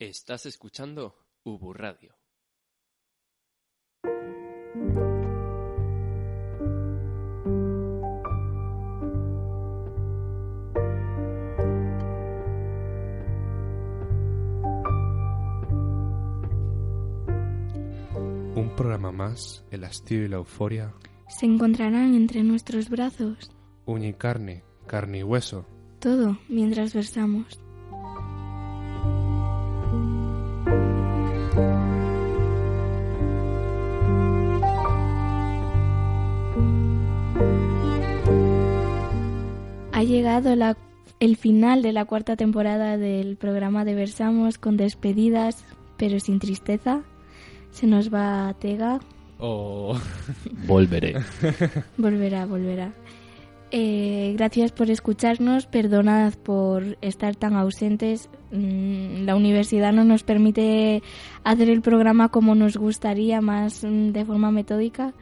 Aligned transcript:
Estás 0.00 0.46
escuchando 0.46 1.16
Ubu 1.44 1.72
Radio. 1.72 2.16
Un 18.54 18.72
programa 18.76 19.12
más, 19.12 19.64
el 19.70 19.84
hastío 19.84 20.24
y 20.24 20.28
la 20.28 20.36
euforia, 20.36 20.92
Se 21.28 21.46
encontrarán 21.46 22.14
entre 22.14 22.42
nuestros 22.42 22.88
brazos. 22.88 23.50
uña 23.86 24.08
y 24.08 24.14
carne, 24.14 24.64
carne 24.86 25.18
y 25.18 25.22
hueso. 25.22 25.66
Todo 26.00 26.38
mientras 26.48 26.94
versamos. 26.94 27.60
Llegado 40.08 40.56
la- 40.56 40.76
el 41.20 41.36
final 41.36 41.82
de 41.82 41.92
la 41.92 42.04
cuarta 42.04 42.36
temporada 42.36 42.96
del 42.96 43.36
programa 43.36 43.84
de 43.84 43.94
Versamos 43.94 44.58
con 44.58 44.76
despedidas, 44.76 45.64
pero 45.96 46.18
sin 46.20 46.38
tristeza. 46.38 47.02
Se 47.70 47.86
nos 47.86 48.12
va 48.12 48.54
Tega, 48.58 49.00
Oh, 49.40 49.96
Volveré. 50.66 51.14
Volverá, 51.96 52.44
volverá. 52.46 52.92
Eh, 53.70 54.32
gracias 54.36 54.72
por 54.72 54.90
escucharnos, 54.90 55.66
perdonad 55.66 56.32
por 56.34 56.96
estar 57.02 57.36
tan 57.36 57.54
ausentes. 57.54 58.30
Mm, 58.50 59.26
La 59.26 59.36
universidad 59.36 59.92
no 59.92 60.02
nos 60.04 60.22
permite 60.24 61.02
hacer 61.44 61.68
el 61.68 61.82
programa 61.82 62.30
como 62.30 62.54
nos 62.56 62.76
gustaría, 62.78 63.40
más 63.40 63.84
mm, 63.84 64.08
de 64.12 64.24
forma 64.24 64.50
metódica. 64.50 65.12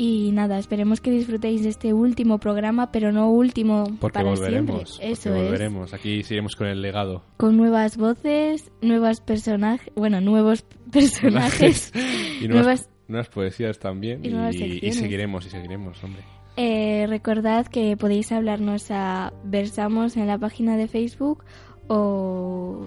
Y 0.00 0.30
nada, 0.30 0.60
esperemos 0.60 1.00
que 1.00 1.10
disfrutéis 1.10 1.64
de 1.64 1.70
este 1.70 1.92
último 1.92 2.38
programa, 2.38 2.92
pero 2.92 3.10
no 3.10 3.30
último 3.32 3.84
porque 4.00 4.14
para 4.14 4.30
volveremos. 4.30 4.94
siempre. 4.94 5.12
Eso 5.12 5.30
porque 5.30 5.40
es. 5.40 5.50
volveremos. 5.50 5.92
Aquí 5.92 6.22
seguiremos 6.22 6.54
con 6.54 6.68
el 6.68 6.80
legado. 6.80 7.24
Con 7.36 7.56
nuevas 7.56 7.96
voces, 7.96 8.70
nuevos 8.80 9.20
personajes, 9.20 9.92
bueno, 9.96 10.20
nuevos 10.20 10.64
personajes, 10.92 11.92
y 12.40 12.46
nuevas, 12.46 12.64
nuevas 12.64 12.90
nuevas 13.08 13.28
poesías 13.28 13.80
también. 13.80 14.24
y 14.24 14.28
y 14.28 14.30
secciones. 14.30 14.96
seguiremos, 14.96 15.46
y 15.46 15.50
seguiremos, 15.50 16.04
hombre. 16.04 16.22
Eh, 16.56 17.06
recordad 17.08 17.66
que 17.66 17.96
podéis 17.96 18.30
hablarnos 18.30 18.92
a 18.92 19.32
Versamos 19.44 20.16
en 20.16 20.28
la 20.28 20.38
página 20.38 20.76
de 20.76 20.86
Facebook 20.86 21.44
o 21.88 22.86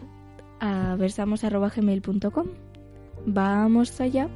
a 0.61 0.95
versamos.gmail.com. 0.95 2.47
Vamos 3.25 3.99
allá. 3.99 4.29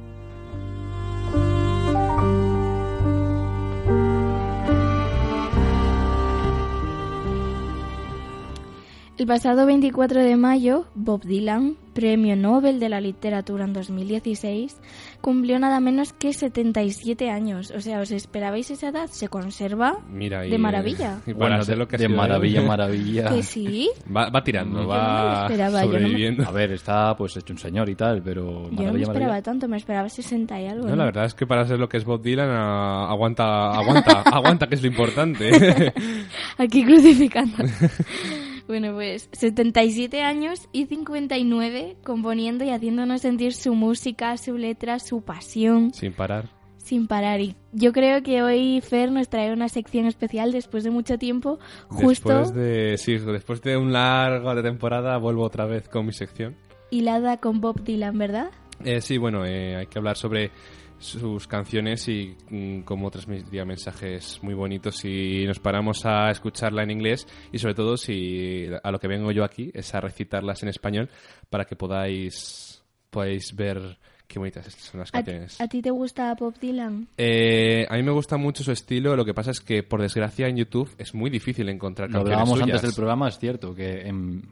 El 9.18 9.26
pasado 9.26 9.64
24 9.64 10.22
de 10.22 10.36
mayo, 10.36 10.84
Bob 10.94 11.22
Dylan, 11.24 11.76
Premio 11.94 12.36
Nobel 12.36 12.78
de 12.78 12.90
la 12.90 13.00
Literatura 13.00 13.64
en 13.64 13.72
2016, 13.72 14.76
cumplió 15.22 15.58
nada 15.58 15.80
menos 15.80 16.12
que 16.12 16.34
77 16.34 17.30
años. 17.30 17.70
O 17.74 17.80
sea, 17.80 18.00
¿os 18.00 18.10
esperabais 18.10 18.70
esa 18.70 18.88
edad? 18.90 19.08
Se 19.10 19.28
conserva 19.28 20.00
Mira, 20.10 20.46
y, 20.46 20.50
de 20.50 20.58
maravilla. 20.58 21.20
Y 21.26 21.32
para 21.32 21.48
Bueno, 21.48 21.62
ser 21.64 21.76
de, 21.76 21.78
lo 21.78 21.88
que 21.88 21.96
de 21.96 22.04
él, 22.04 22.14
maravilla, 22.14 22.60
maravilla. 22.66 23.28
Que 23.30 23.42
sí. 23.42 23.88
Va, 24.14 24.28
va 24.28 24.44
tirando, 24.44 24.82
Yo 24.82 24.88
va 24.88 25.32
no 25.32 25.42
esperaba, 25.46 25.80
yo 25.80 25.86
no 25.86 25.92
me- 25.92 25.98
sobreviviendo. 25.98 26.44
A 26.46 26.50
ver, 26.50 26.72
está 26.72 27.16
pues 27.16 27.34
hecho 27.38 27.54
un 27.54 27.58
señor 27.58 27.88
y 27.88 27.94
tal, 27.94 28.20
pero 28.22 28.64
Yo 28.70 28.82
no 28.84 28.92
me 28.92 29.00
esperaba 29.00 29.12
maravilla. 29.28 29.42
tanto, 29.42 29.66
me 29.66 29.78
esperaba 29.78 30.10
60 30.10 30.60
y 30.60 30.66
algo. 30.66 30.88
No, 30.88 30.94
la 30.94 31.06
verdad 31.06 31.24
es 31.24 31.32
que 31.32 31.46
para 31.46 31.64
ser 31.64 31.78
lo 31.78 31.88
que 31.88 31.96
es 31.96 32.04
Bob 32.04 32.20
Dylan, 32.20 32.50
ah, 32.50 33.08
aguanta, 33.08 33.70
aguanta, 33.70 34.20
aguanta, 34.26 34.66
que 34.66 34.74
es 34.74 34.82
lo 34.82 34.88
importante. 34.88 35.94
Aquí 36.58 36.84
crucificando. 36.84 37.56
Bueno, 38.66 38.92
pues 38.94 39.28
77 39.32 40.22
años 40.22 40.68
y 40.72 40.86
59 40.86 41.96
componiendo 42.04 42.64
y 42.64 42.70
haciéndonos 42.70 43.20
sentir 43.22 43.52
su 43.52 43.74
música, 43.74 44.36
su 44.36 44.56
letra, 44.56 44.98
su 44.98 45.22
pasión 45.22 45.92
Sin 45.92 46.12
parar. 46.12 46.50
sin 46.78 47.06
parar. 47.06 47.40
Y 47.40 47.56
yo 47.72 47.92
creo 47.92 48.22
que 48.22 48.42
hoy 48.42 48.80
Fer 48.80 49.10
nos 49.12 49.28
trae 49.28 49.52
una 49.52 49.68
sección 49.68 50.06
especial 50.06 50.52
después 50.52 50.84
de 50.84 50.90
mucho 50.90 51.18
tiempo, 51.18 51.58
justo 51.88 52.28
Después 52.40 52.54
de, 52.54 52.96
sí, 52.98 53.16
después 53.18 53.60
de 53.62 53.76
un 53.76 53.92
largo 53.92 54.54
de 54.54 54.62
temporada, 54.62 55.16
vuelvo 55.18 55.44
otra 55.44 55.66
vez 55.66 55.88
con 55.88 56.06
mi 56.06 56.12
sección. 56.12 56.56
hilada 56.90 57.38
con 57.38 57.60
Bob 57.60 57.82
Dylan, 57.82 58.16
¿verdad? 58.18 58.50
Eh, 58.84 59.00
sí, 59.00 59.16
bueno, 59.18 59.44
eh, 59.46 59.74
hay 59.76 59.86
que 59.86 59.98
hablar 59.98 60.16
sobre 60.16 60.50
sus 60.98 61.46
canciones 61.46 62.08
y 62.08 62.34
mm, 62.50 62.80
cómo 62.80 63.10
transmitía 63.10 63.64
mensajes 63.64 64.38
muy 64.42 64.54
bonitos 64.54 64.96
si 64.96 65.44
nos 65.44 65.58
paramos 65.60 66.06
a 66.06 66.30
escucharla 66.30 66.82
en 66.82 66.90
inglés 66.90 67.26
y 67.52 67.58
sobre 67.58 67.74
todo 67.74 67.96
si 67.96 68.66
a 68.82 68.90
lo 68.90 68.98
que 68.98 69.08
vengo 69.08 69.30
yo 69.30 69.44
aquí 69.44 69.70
es 69.74 69.94
a 69.94 70.00
recitarlas 70.00 70.62
en 70.62 70.70
español 70.70 71.10
para 71.50 71.64
que 71.64 71.76
podáis, 71.76 72.82
podáis 73.10 73.54
ver 73.54 73.98
qué 74.26 74.38
bonitas 74.38 74.66
son 74.72 75.00
las 75.00 75.10
¿A, 75.10 75.12
canciones. 75.22 75.60
a 75.60 75.68
ti 75.68 75.82
te 75.82 75.90
gusta 75.90 76.34
Bob 76.34 76.58
Dylan? 76.58 77.06
Eh, 77.16 77.86
a 77.88 77.94
mí 77.96 78.02
me 78.02 78.12
gusta 78.12 78.36
mucho 78.38 78.64
su 78.64 78.72
estilo, 78.72 79.14
lo 79.16 79.24
que 79.24 79.34
pasa 79.34 79.50
es 79.50 79.60
que 79.60 79.82
por 79.82 80.00
desgracia 80.00 80.48
en 80.48 80.56
YouTube 80.56 80.90
es 80.98 81.14
muy 81.14 81.30
difícil 81.30 81.68
encontrar 81.68 82.08
Lo 82.08 82.14
canciones 82.20 82.32
hablábamos 82.38 82.58
suyas. 82.58 82.74
antes 82.76 82.82
del 82.82 82.96
programa, 82.96 83.28
es 83.28 83.38
cierto, 83.38 83.74
que 83.74 84.00
en 84.08 84.42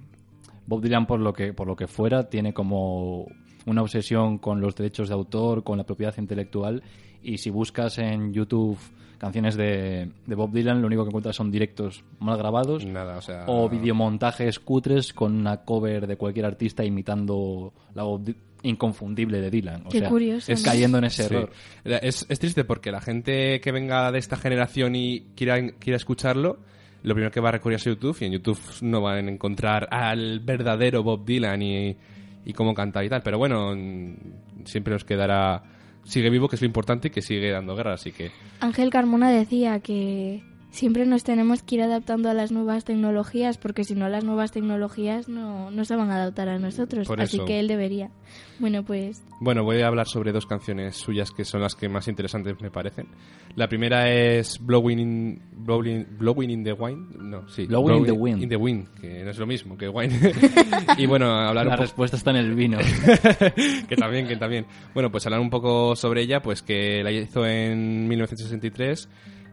Bob 0.66 0.82
Dylan, 0.82 1.06
por 1.06 1.20
lo 1.20 1.32
que, 1.32 1.52
por 1.52 1.66
lo 1.66 1.74
que 1.74 1.86
fuera, 1.86 2.28
tiene 2.28 2.52
como 2.54 3.26
una 3.66 3.82
obsesión 3.82 4.38
con 4.38 4.60
los 4.60 4.74
derechos 4.74 5.08
de 5.08 5.14
autor, 5.14 5.62
con 5.64 5.78
la 5.78 5.84
propiedad 5.84 6.14
intelectual, 6.18 6.82
y 7.22 7.38
si 7.38 7.50
buscas 7.50 7.98
en 7.98 8.32
YouTube 8.32 8.78
canciones 9.18 9.56
de, 9.56 10.10
de 10.26 10.34
Bob 10.34 10.52
Dylan, 10.52 10.80
lo 10.82 10.86
único 10.86 11.04
que 11.04 11.08
encuentras 11.08 11.36
son 11.36 11.50
directos 11.50 12.04
mal 12.18 12.36
grabados 12.36 12.84
Nada, 12.84 13.16
o 13.16 13.22
sea... 13.22 13.44
o 13.46 13.68
videomontajes 13.70 14.58
cutres 14.58 15.14
con 15.14 15.34
una 15.34 15.58
cover 15.58 16.06
de 16.06 16.16
cualquier 16.16 16.44
artista 16.44 16.84
imitando 16.84 17.72
la 17.94 18.02
voz 18.02 18.22
di- 18.24 18.34
inconfundible 18.64 19.40
de 19.40 19.50
Dylan. 19.50 19.86
O 19.86 19.88
Qué 19.88 20.00
sea, 20.00 20.08
curioso, 20.08 20.52
Es 20.52 20.62
¿no? 20.64 20.70
cayendo 20.70 20.98
en 20.98 21.04
ese 21.04 21.22
Sí. 21.28 21.34
error. 21.34 21.50
Es, 21.84 22.26
es 22.28 22.38
triste 22.38 22.64
porque 22.64 22.90
la 22.90 23.00
gente 23.00 23.60
que 23.60 23.72
venga 23.72 24.10
de 24.12 24.18
esta 24.18 24.36
generación 24.36 24.94
y 24.96 25.20
quiera, 25.34 25.70
quiera 25.78 25.96
escucharlo, 25.96 26.58
lo 27.02 27.14
primero 27.14 27.30
que 27.30 27.40
va 27.40 27.50
a 27.50 27.52
recurrir 27.52 27.76
es 27.76 27.86
a 27.86 27.90
YouTube 27.90 28.16
y 28.20 28.24
en 28.26 28.32
YouTube 28.32 28.58
no 28.82 29.00
van 29.00 29.28
a 29.28 29.30
encontrar 29.30 29.88
al 29.90 30.40
verdadero 30.40 31.02
Bob 31.02 31.24
Dylan 31.24 31.62
y, 31.62 31.96
y 32.44 32.52
cómo 32.52 32.74
canta 32.74 33.04
y 33.04 33.08
tal. 33.08 33.22
Pero 33.22 33.38
bueno, 33.38 33.74
mm, 33.74 34.64
siempre 34.64 34.92
nos 34.92 35.04
quedará... 35.04 35.62
Sigue 36.04 36.28
vivo, 36.28 36.48
que 36.48 36.56
es 36.56 36.62
lo 36.62 36.66
importante 36.66 37.08
y 37.08 37.10
que 37.10 37.22
sigue 37.22 37.50
dando 37.50 37.74
guerra, 37.74 37.94
así 37.94 38.12
que... 38.12 38.30
Ángel 38.60 38.90
Carmona 38.90 39.30
decía 39.30 39.80
que 39.80 40.42
siempre 40.74 41.06
nos 41.06 41.22
tenemos 41.22 41.62
que 41.62 41.76
ir 41.76 41.82
adaptando 41.82 42.28
a 42.28 42.34
las 42.34 42.50
nuevas 42.50 42.84
tecnologías 42.84 43.58
porque 43.58 43.84
si 43.84 43.94
no 43.94 44.08
las 44.08 44.24
nuevas 44.24 44.50
tecnologías 44.50 45.28
no, 45.28 45.70
no 45.70 45.84
se 45.84 45.94
van 45.94 46.10
a 46.10 46.16
adaptar 46.16 46.48
a 46.48 46.58
nosotros. 46.58 47.06
Por 47.06 47.20
Así 47.20 47.36
eso. 47.36 47.46
que 47.46 47.60
él 47.60 47.68
debería. 47.68 48.10
Bueno, 48.58 48.82
pues 48.82 49.22
Bueno, 49.40 49.62
voy 49.62 49.80
a 49.82 49.86
hablar 49.86 50.08
sobre 50.08 50.32
dos 50.32 50.46
canciones 50.46 50.96
suyas 50.96 51.30
que 51.30 51.44
son 51.44 51.60
las 51.60 51.74
que 51.76 51.88
más 51.88 52.08
interesantes 52.08 52.60
me 52.60 52.70
parecen. 52.70 53.06
La 53.54 53.68
primera 53.68 54.10
es 54.10 54.58
Blowing 54.60 54.98
in, 54.98 55.42
Blowing, 55.52 56.06
Blowing 56.18 56.50
in 56.50 56.64
the 56.64 56.72
Wind. 56.72 57.14
No, 57.16 57.48
sí. 57.48 57.66
Blowing 57.66 57.98
in 57.98 58.04
the 58.04 58.12
Wind. 58.12 58.42
in 58.42 58.48
the 58.48 58.56
Wind, 58.56 58.88
que 59.00 59.24
no 59.24 59.30
es 59.30 59.38
lo 59.38 59.46
mismo 59.46 59.78
que 59.78 59.88
Wine. 59.88 60.14
y 60.98 61.06
bueno, 61.06 61.32
hablar 61.32 61.66
La 61.66 61.76
respuesta 61.76 62.16
está 62.16 62.30
en 62.30 62.36
el 62.36 62.54
vino. 62.54 62.78
que 63.88 63.96
también, 63.96 64.26
que 64.26 64.36
también. 64.36 64.66
Bueno, 64.92 65.10
pues 65.12 65.24
hablar 65.26 65.40
un 65.40 65.50
poco 65.50 65.94
sobre 65.94 66.22
ella, 66.22 66.42
pues 66.42 66.62
que 66.62 67.02
la 67.04 67.12
hizo 67.12 67.46
en 67.46 68.08
1963 68.08 69.08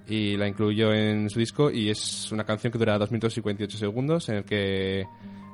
y 0.08 0.36
la 0.38 0.48
incluyó 0.48 0.94
en 0.94 1.30
su 1.30 1.40
disco 1.40 1.72
y 1.72 1.90
es 1.90 2.32
una 2.32 2.44
canción 2.44 2.72
que 2.72 2.80
dura 2.80 2.98
2 2.98 3.12
minutos 3.12 3.34
y 3.34 3.36
58 3.36 3.78
segundos 3.78 4.30
en 4.30 4.36
el 4.38 4.44
que 4.44 5.06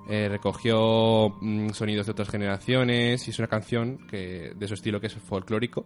eh, 0.10 0.30
recogió 0.30 1.36
mm, 1.42 1.70
sonidos 1.72 2.06
de 2.06 2.12
otras 2.14 2.30
generaciones 2.30 3.28
y 3.28 3.32
es 3.32 3.40
una 3.40 3.48
canción 3.50 4.00
que 4.08 4.54
de 4.56 4.68
su 4.68 4.74
estilo 4.76 5.00
que 5.02 5.08
es 5.08 5.14
folclórico 5.16 5.86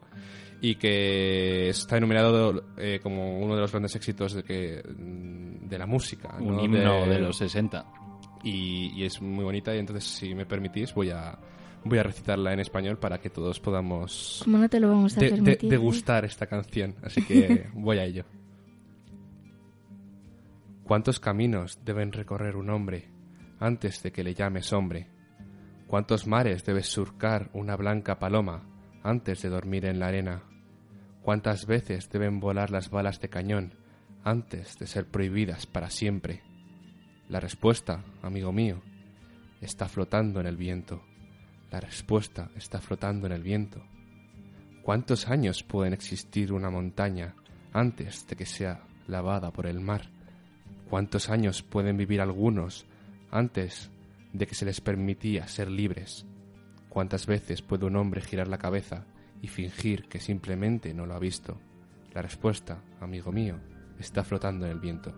y 0.62 0.75
que 0.75 1.69
está 1.69 1.98
enumerado 1.98 2.66
eh, 2.78 3.00
como 3.02 3.40
uno 3.40 3.56
de 3.56 3.62
los 3.62 3.72
grandes 3.72 3.96
éxitos 3.96 4.34
de, 4.34 4.44
que, 4.44 4.84
mm, 4.84 5.68
de 5.68 5.78
la 5.78 5.88
música. 5.88 6.36
Un 6.40 6.56
¿no? 6.58 6.63
himno 6.63 7.06
de 7.08 7.19
los 7.19 7.38
60. 7.38 7.84
y, 8.44 8.92
y 8.96 9.06
es 9.06 9.22
muy 9.22 9.44
bonita 9.44 9.75
y 9.75 9.80
entonces 9.80 10.04
si 10.06 10.34
me 10.36 10.46
permitís 10.46 10.94
voy 10.94 11.10
a 11.10 11.38
voy 11.84 11.98
a 11.98 12.04
recitarla 12.04 12.54
en 12.54 12.60
español 12.60 13.00
para 13.00 13.18
que 13.19 13.31
todos 13.31 13.60
podamos 13.60 14.42
¿Cómo 14.44 14.60
no 14.60 14.69
te 14.69 14.80
lo 14.80 14.88
vamos 14.90 15.18
a 15.18 15.19
de- 15.19 15.25
de- 15.25 15.31
permitir? 15.31 15.68
eh? 15.68 15.72
degustar 15.72 16.25
esta 16.25 16.46
canción. 16.46 16.94
Así 17.04 17.24
que 17.25 17.68
voy 17.74 17.98
a 17.98 18.04
ello. 18.06 18.24
¿Cuántos 20.92 21.22
caminos 21.22 21.80
deben 21.86 22.12
recorrer 22.12 22.58
un 22.58 22.70
hombre 22.70 23.08
antes 23.62 24.04
de 24.04 24.12
que 24.12 24.26
le 24.26 24.34
llames 24.34 24.74
hombre? 24.74 25.08
¿Cuántos 25.88 26.28
mares 26.28 26.66
debes 26.66 26.88
surcar 26.88 27.50
una 27.54 27.78
blanca 27.78 28.20
paloma 28.20 28.68
antes 29.02 29.42
de 29.42 29.48
dormir 29.48 29.86
en 29.86 30.02
la 30.02 30.08
arena? 30.08 30.44
¿Cuántas 31.22 31.66
veces 31.66 32.10
deben 32.10 32.42
volar 32.42 32.72
las 32.72 32.90
balas 32.90 33.22
de 33.22 33.30
cañón 33.30 33.76
antes 34.26 34.78
de 34.80 34.86
ser 34.86 35.08
prohibidas 35.08 35.66
para 35.66 35.90
siempre? 35.90 36.44
La 37.30 37.40
respuesta, 37.40 38.04
amigo 38.22 38.52
mío, 38.52 38.82
está 39.62 39.88
flotando 39.88 40.42
en 40.42 40.48
el 40.48 40.58
viento. 40.58 41.02
La 41.72 41.80
respuesta 41.80 42.52
está 42.58 42.82
flotando 42.82 43.28
en 43.28 43.32
el 43.32 43.44
viento. 43.44 43.82
¿Cuántos 44.84 45.30
años 45.30 45.64
pueden 45.64 45.94
existir 45.94 46.52
una 46.52 46.70
montaña 46.70 47.34
antes 47.72 48.28
de 48.28 48.36
que 48.36 48.46
sea 48.46 48.84
lavada 49.08 49.52
por 49.54 49.68
el 49.68 49.80
mar? 49.80 50.21
¿Cuántos 50.92 51.30
años 51.30 51.64
pueden 51.64 51.96
vivir 51.96 52.20
algunos 52.20 52.86
antes 53.32 53.90
de 54.34 54.46
que 54.46 54.56
se 54.56 54.66
les 54.66 54.82
permitía 54.82 55.48
ser 55.48 55.72
libres? 55.72 56.26
¿Cuántas 56.90 57.28
veces 57.28 57.62
puede 57.62 57.86
un 57.86 57.96
hombre 57.96 58.20
girar 58.20 58.50
la 58.50 58.58
cabeza 58.58 59.06
y 59.42 59.48
fingir 59.48 60.10
que 60.10 60.20
simplemente 60.20 60.94
no 60.94 61.06
lo 61.06 61.14
ha 61.14 61.20
visto? 61.20 61.58
La 62.14 62.22
respuesta, 62.22 62.82
amigo 63.00 63.32
mío, 63.32 63.56
está 64.00 64.26
flotando 64.26 64.66
en 64.66 64.74
el 64.74 64.82
viento. 64.82 65.14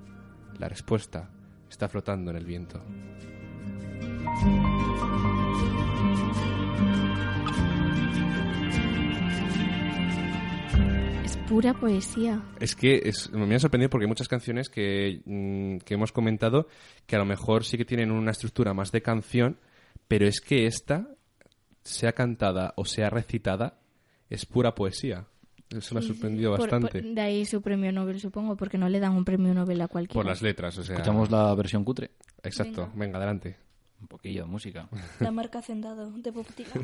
La 0.60 0.70
respuesta 0.70 1.31
está 1.68 1.90
flotando 1.90 2.30
en 2.30 2.38
el 2.38 2.46
viento. 2.46 2.80
Pura 11.54 11.74
poesía. 11.76 12.42
Es 12.60 12.76
que 12.76 13.02
es- 13.06 13.32
me 13.32 13.54
ha 13.54 13.60
sorprendido 13.60 13.90
porque 13.92 14.06
hay 14.06 14.10
muchas 14.10 14.28
canciones 14.28 14.70
que, 14.70 15.22
mm, 15.26 15.78
que 15.86 15.94
hemos 15.94 16.12
comentado 16.12 16.68
que 17.06 17.16
a 17.16 17.20
lo 17.20 17.26
mejor 17.26 17.64
sí 17.64 17.78
que 17.78 17.86
tienen 17.86 18.10
una 18.12 18.32
estructura 18.32 18.74
más 18.74 18.92
de 18.92 19.04
canción, 19.04 19.60
pero 20.08 20.26
es 20.28 20.42
que 20.42 20.66
esta, 20.66 21.08
sea 21.84 22.14
cantada 22.14 22.74
o 22.76 22.86
sea 22.86 23.12
recitada, 23.12 23.80
es 24.32 24.48
pura 24.48 24.74
poesía. 24.74 25.28
Eso 25.70 25.94
me 25.94 26.00
ha 26.00 26.04
sorprendido 26.04 26.52
Por- 26.52 26.62
bastante. 26.62 27.02
por- 27.04 27.14
de 27.14 27.22
ahí 27.22 27.46
su 27.46 27.62
premio 27.62 27.92
Nobel, 27.92 28.20
supongo, 28.20 28.56
porque 28.58 28.80
no 28.80 28.90
le 28.90 29.00
dan 29.00 29.14
un 29.14 29.24
premio 29.24 29.54
Nobel 29.54 29.80
a 29.82 29.88
cualquiera. 29.88 30.14
Por 30.16 30.26
las 30.26 30.42
letras, 30.42 30.76
o 30.80 30.84
sea. 30.84 30.96
Escuchamos 30.96 31.30
la 31.30 31.54
versión 31.54 31.84
cutre. 31.84 32.12
Exacto, 32.42 32.92
venga, 32.96 33.18
adelante. 33.18 33.58
Un 34.02 34.08
poquillo 34.08 34.42
de 34.44 34.48
música. 34.50 34.90
La 35.20 35.32
marca 35.32 35.60
Hacendado 35.60 36.10
de 36.12 36.32
Bob 36.32 36.48
Dylan. 36.58 36.84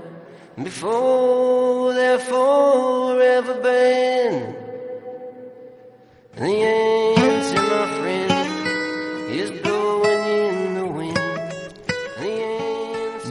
before 0.57 1.93
they're 1.93 2.19
forever 2.19 3.61
banned? 3.61 4.61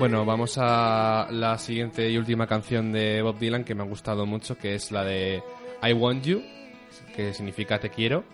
Bueno, 0.01 0.25
vamos 0.25 0.57
a 0.57 1.29
la 1.31 1.59
siguiente 1.59 2.09
y 2.09 2.17
última 2.17 2.47
canción 2.47 2.91
de 2.91 3.21
Bob 3.21 3.39
Dylan 3.39 3.65
que 3.65 3.75
me 3.75 3.83
ha 3.83 3.87
gustado 3.87 4.25
mucho, 4.25 4.57
que 4.57 4.75
es 4.75 4.91
la 4.91 5.05
de 5.05 5.43
I 5.83 5.93
Want 5.93 6.25
You, 6.25 6.43
que 7.15 7.35
significa 7.35 7.79
te 7.79 7.91
quiero. 7.91 8.25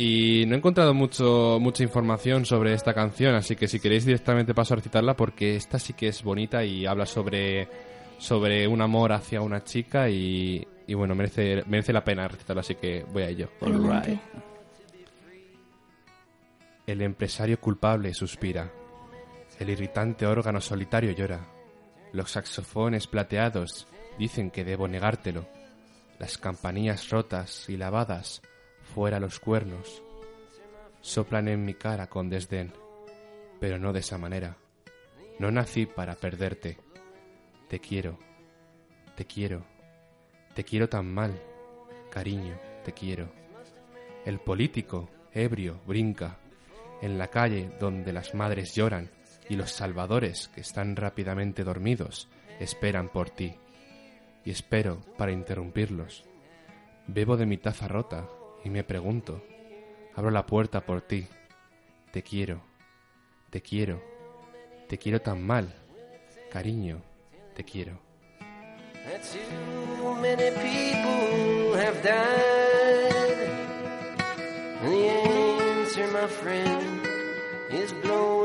Y 0.00 0.44
no 0.46 0.54
he 0.54 0.58
encontrado 0.58 0.94
mucho, 0.94 1.58
mucha 1.60 1.82
información 1.82 2.46
sobre 2.46 2.72
esta 2.72 2.94
canción, 2.94 3.34
así 3.34 3.56
que 3.56 3.66
si 3.66 3.80
queréis 3.80 4.06
directamente 4.06 4.54
paso 4.54 4.74
a 4.74 4.76
recitarla 4.76 5.16
porque 5.16 5.56
esta 5.56 5.80
sí 5.80 5.92
que 5.92 6.06
es 6.06 6.22
bonita 6.22 6.64
y 6.64 6.86
habla 6.86 7.04
sobre, 7.04 7.68
sobre 8.16 8.68
un 8.68 8.80
amor 8.80 9.12
hacia 9.12 9.40
una 9.40 9.64
chica 9.64 10.08
y, 10.08 10.64
y 10.86 10.94
bueno, 10.94 11.16
merece, 11.16 11.64
merece 11.66 11.92
la 11.92 12.04
pena 12.04 12.28
recitarla, 12.28 12.60
así 12.60 12.76
que 12.76 13.04
voy 13.12 13.24
a 13.24 13.28
ello. 13.28 13.50
Adelante. 13.60 14.20
El 16.86 17.02
empresario 17.02 17.60
culpable 17.60 18.14
suspira. 18.14 18.70
El 19.58 19.68
irritante 19.68 20.26
órgano 20.26 20.60
solitario 20.60 21.10
llora. 21.10 21.40
Los 22.12 22.30
saxofones 22.30 23.08
plateados 23.08 23.88
dicen 24.16 24.52
que 24.52 24.64
debo 24.64 24.86
negártelo. 24.86 25.48
Las 26.20 26.38
campanillas 26.38 27.10
rotas 27.10 27.68
y 27.68 27.76
lavadas, 27.76 28.42
fuera 28.88 29.20
los 29.20 29.38
cuernos, 29.38 30.02
soplan 31.00 31.48
en 31.48 31.64
mi 31.64 31.74
cara 31.74 32.08
con 32.08 32.28
desdén, 32.28 32.72
pero 33.60 33.78
no 33.78 33.92
de 33.92 34.00
esa 34.00 34.18
manera. 34.18 34.56
No 35.38 35.50
nací 35.50 35.86
para 35.86 36.16
perderte. 36.16 36.78
Te 37.68 37.78
quiero, 37.78 38.18
te 39.14 39.24
quiero, 39.26 39.64
te 40.54 40.64
quiero 40.64 40.88
tan 40.88 41.12
mal, 41.12 41.40
cariño, 42.10 42.58
te 42.84 42.92
quiero. 42.92 43.30
El 44.24 44.40
político, 44.40 45.08
ebrio, 45.32 45.80
brinca 45.86 46.38
en 47.00 47.18
la 47.18 47.28
calle 47.28 47.70
donde 47.78 48.12
las 48.12 48.34
madres 48.34 48.74
lloran 48.74 49.10
y 49.48 49.56
los 49.56 49.70
salvadores 49.70 50.48
que 50.48 50.62
están 50.62 50.96
rápidamente 50.96 51.62
dormidos 51.62 52.28
esperan 52.58 53.10
por 53.10 53.30
ti. 53.30 53.54
Y 54.44 54.50
espero 54.50 55.00
para 55.16 55.32
interrumpirlos. 55.32 56.24
Bebo 57.06 57.36
de 57.36 57.46
mi 57.46 57.58
taza 57.58 57.86
rota 57.86 58.28
y 58.64 58.70
me 58.70 58.84
pregunto, 58.84 59.42
abro 60.14 60.30
la 60.30 60.46
puerta 60.46 60.80
por 60.80 61.02
ti. 61.02 61.26
Te 62.12 62.22
quiero, 62.22 62.60
te 63.50 63.60
quiero, 63.62 64.02
te 64.88 64.98
quiero 64.98 65.20
tan 65.20 65.46
mal, 65.46 65.74
cariño, 66.50 67.02
te 67.54 67.64
quiero. 67.64 67.98
my 76.20 76.26
friend, 76.26 77.06
is 77.70 77.92
blowing 78.02 78.37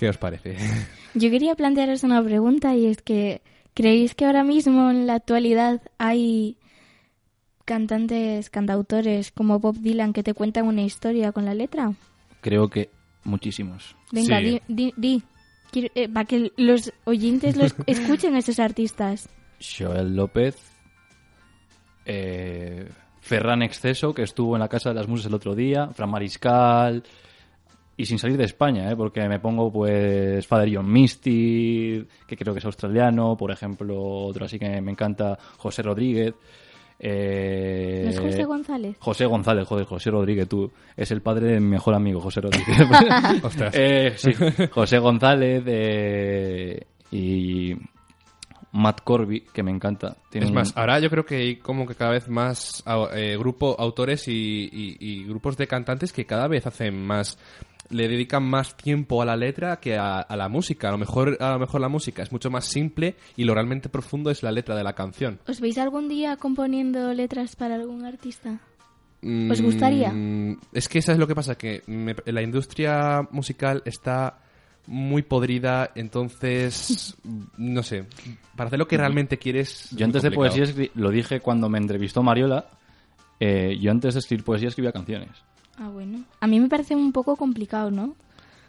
¿Qué 0.00 0.08
os 0.08 0.16
parece? 0.16 0.56
Yo 1.14 1.28
quería 1.30 1.54
plantearos 1.54 2.04
una 2.04 2.24
pregunta 2.24 2.74
y 2.74 2.86
es 2.86 3.02
que 3.02 3.42
¿creéis 3.74 4.14
que 4.14 4.24
ahora 4.24 4.44
mismo 4.44 4.90
en 4.90 5.06
la 5.06 5.16
actualidad 5.16 5.82
hay 5.98 6.56
cantantes, 7.66 8.48
cantautores 8.48 9.30
como 9.30 9.58
Bob 9.58 9.76
Dylan 9.76 10.14
que 10.14 10.22
te 10.22 10.32
cuentan 10.32 10.66
una 10.66 10.80
historia 10.80 11.32
con 11.32 11.44
la 11.44 11.52
letra? 11.52 11.92
Creo 12.40 12.70
que 12.70 12.88
muchísimos. 13.24 13.94
Venga, 14.10 14.38
Sí. 14.40 14.44
di, 14.46 14.62
di, 14.68 14.94
di. 14.96 15.22
Quiero- 15.70 15.90
eh, 15.94 16.08
para 16.08 16.24
que 16.24 16.50
los 16.56 16.92
oyentes 17.04 17.56
los 17.56 17.74
escuchen 17.86 18.34
a 18.34 18.38
estos 18.38 18.58
artistas. 18.58 19.28
Joel 19.60 20.16
López, 20.16 20.56
eh, 22.06 22.88
Ferran 23.20 23.62
Exceso, 23.62 24.14
que 24.14 24.22
estuvo 24.22 24.56
en 24.56 24.60
la 24.60 24.68
Casa 24.68 24.88
de 24.88 24.94
las 24.94 25.06
Musas 25.08 25.26
el 25.26 25.34
otro 25.34 25.54
día, 25.54 25.88
Fran 25.88 26.10
Mariscal, 26.10 27.04
y 28.00 28.06
sin 28.06 28.18
salir 28.18 28.36
de 28.36 28.44
España, 28.44 28.90
¿eh? 28.90 28.96
porque 28.96 29.28
me 29.28 29.38
pongo 29.40 29.72
pues 29.72 30.46
Father 30.46 30.70
John 30.74 30.90
Misty, 30.90 32.06
que 32.26 32.36
creo 32.36 32.52
que 32.54 32.58
es 32.60 32.64
australiano, 32.64 33.36
por 33.36 33.50
ejemplo, 33.50 34.00
otro 34.00 34.44
así 34.46 34.58
que 34.58 34.80
me 34.80 34.90
encanta, 34.92 35.38
José 35.58 35.82
Rodríguez. 35.82 36.34
eh, 36.98 38.02
¿No 38.04 38.10
es 38.10 38.20
José 38.20 38.44
González? 38.44 38.96
José 38.98 39.26
González, 39.26 39.66
joder, 39.66 39.86
José 39.86 40.10
Rodríguez, 40.10 40.48
tú. 40.48 40.70
Es 40.96 41.10
el 41.10 41.22
padre 41.22 41.52
de 41.54 41.60
mi 41.60 41.68
mejor 41.68 41.94
amigo, 41.94 42.20
José 42.20 42.40
Rodríguez. 42.40 42.76
Ostras. 43.42 43.74
Eh, 43.76 44.12
sí, 44.16 44.32
José 44.70 44.98
González 44.98 45.62
eh, 45.66 46.80
y 47.10 47.74
Matt 48.72 49.00
Corby, 49.02 49.40
que 49.52 49.62
me 49.62 49.70
encanta. 49.70 50.16
Tiene 50.30 50.44
Es 50.46 50.50
un- 50.50 50.54
más, 50.56 50.76
ahora 50.76 51.00
yo 51.00 51.10
creo 51.10 51.24
que 51.24 51.36
hay 51.36 51.56
como 51.56 51.86
que 51.86 51.94
cada 51.94 52.12
vez 52.12 52.28
más 52.28 52.84
eh, 53.14 53.36
grupo, 53.38 53.74
autores 53.78 54.28
y, 54.28 54.68
y- 54.72 54.96
y 55.00 55.24
grupos 55.24 55.56
de 55.56 55.66
cantantes 55.66 56.12
que 56.12 56.24
cada 56.26 56.46
vez 56.48 56.66
hacen 56.66 56.94
más 57.02 57.38
le 57.90 58.08
dedican 58.08 58.42
más 58.44 58.76
tiempo 58.76 59.20
a 59.20 59.24
la 59.24 59.36
letra 59.36 59.78
que 59.80 59.96
a, 59.98 60.20
a 60.20 60.36
la 60.36 60.48
música. 60.48 60.88
A 60.88 60.92
lo 60.92 60.98
mejor 60.98 61.36
a 61.40 61.52
lo 61.52 61.58
mejor 61.58 61.80
la 61.80 61.88
música 61.88 62.22
es 62.22 62.32
mucho 62.32 62.50
más 62.50 62.64
simple 62.66 63.16
y 63.36 63.44
lo 63.44 63.54
realmente 63.54 63.88
profundo 63.88 64.30
es 64.30 64.42
la 64.42 64.52
letra 64.52 64.74
de 64.76 64.84
la 64.84 64.94
canción. 64.94 65.40
¿Os 65.48 65.60
veis 65.60 65.76
algún 65.78 66.08
día 66.08 66.36
componiendo 66.36 67.12
letras 67.12 67.56
para 67.56 67.74
algún 67.74 68.04
artista? 68.04 68.60
¿Os 69.50 69.60
gustaría? 69.60 70.10
Mm, 70.12 70.56
Es 70.72 70.88
que 70.88 71.00
eso 71.00 71.12
es 71.12 71.18
lo 71.18 71.26
que 71.26 71.34
pasa, 71.34 71.54
que 71.56 71.82
me- 71.86 72.16
la 72.24 72.40
industria 72.42 73.20
musical 73.32 73.82
está 73.84 74.38
muy 74.86 75.20
podrida, 75.22 75.90
entonces, 75.94 77.16
no 77.58 77.82
sé, 77.82 78.06
para 78.56 78.68
hacer 78.68 78.78
lo 78.78 78.88
que 78.88 78.96
realmente 78.96 79.36
quieres... 79.38 79.84
es 79.84 79.90
Yo 79.90 80.06
antes 80.06 80.22
de 80.22 80.30
poesía, 80.30 80.64
lo 80.94 81.10
dije 81.10 81.40
cuando 81.40 81.68
me 81.68 81.76
entrevistó 81.78 82.22
Mariola, 82.22 82.66
eh, 83.38 83.76
yo 83.80 83.90
antes 83.90 84.14
de 84.14 84.20
escribir 84.20 84.44
poesía 84.44 84.68
escribía 84.68 84.92
canciones. 84.92 85.30
Ah, 85.80 85.88
bueno. 85.88 86.22
A 86.40 86.46
mí 86.46 86.60
me 86.60 86.68
parece 86.68 86.94
un 86.94 87.10
poco 87.10 87.34
complicado, 87.36 87.90
¿no? 87.90 88.14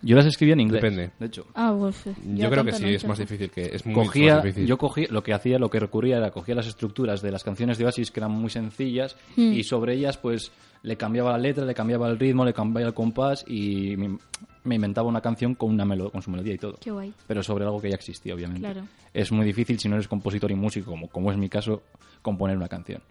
Yo 0.02 0.16
las 0.16 0.26
escribía 0.26 0.54
en 0.54 0.62
inglés. 0.62 0.82
Depende. 0.82 1.12
De 1.20 1.26
hecho, 1.28 1.46
Ah, 1.54 1.76
pues, 1.78 2.08
eh, 2.08 2.16
Yo 2.36 2.50
creo 2.50 2.64
que 2.66 2.72
sí, 2.74 2.86
es 2.96 3.06
más 3.06 3.20
difícil 3.20 3.52
que... 3.52 3.66
Es 3.76 3.86
muy 3.86 3.94
cogía, 3.94 4.36
más 4.38 4.44
difícil. 4.46 4.66
yo 4.66 4.78
cogía, 4.80 5.08
lo 5.12 5.22
que 5.22 5.32
hacía, 5.34 5.60
lo 5.60 5.70
que 5.70 5.80
recurría 5.80 6.18
era 6.18 6.32
cogía 6.32 6.56
las 6.56 6.66
estructuras 6.66 7.22
de 7.22 7.32
las 7.32 7.44
canciones 7.44 7.78
de 7.78 7.86
Oasis 7.86 8.10
que 8.10 8.20
eran 8.20 8.32
muy 8.32 8.50
sencillas 8.50 9.16
Hmm. 9.36 9.54
y 9.54 9.64
sobre 9.64 9.94
ellas 9.94 10.18
pues 10.18 10.52
le 10.82 10.96
cambiaba 10.98 11.32
la 11.34 11.38
letra, 11.38 11.66
le 11.66 11.76
cambiaba 11.76 12.10
el 12.10 12.18
ritmo, 12.18 12.44
le 12.46 12.54
cambiaba 12.54 12.88
el 12.88 12.96
compás 12.96 13.46
y 13.48 13.96
me, 13.96 14.18
me 14.64 14.76
inventaba 14.76 15.08
una 15.08 15.22
canción 15.22 15.54
con 15.54 15.70
una 15.70 15.86
melo- 15.86 16.10
con 16.12 16.24
su 16.24 16.32
melodía 16.32 16.56
y 16.56 16.58
todo. 16.58 16.78
Qué 16.82 16.90
guay. 16.90 17.14
Pero 17.28 17.44
sobre 17.44 17.66
algo 17.66 17.80
que 17.80 17.90
ya 17.90 17.96
existía, 17.96 18.34
obviamente. 18.34 18.62
Claro. 18.72 18.88
Es 19.14 19.32
muy 19.32 19.46
difícil 19.46 19.78
si 19.80 19.88
no 19.88 19.96
eres 19.98 20.08
compositor 20.08 20.50
y 20.50 20.56
músico, 20.56 20.90
como, 20.90 21.10
como 21.10 21.30
es 21.32 21.38
mi 21.38 21.50
caso, 21.50 21.84
componer 22.24 22.58
una 22.58 22.70
canción. 22.70 23.04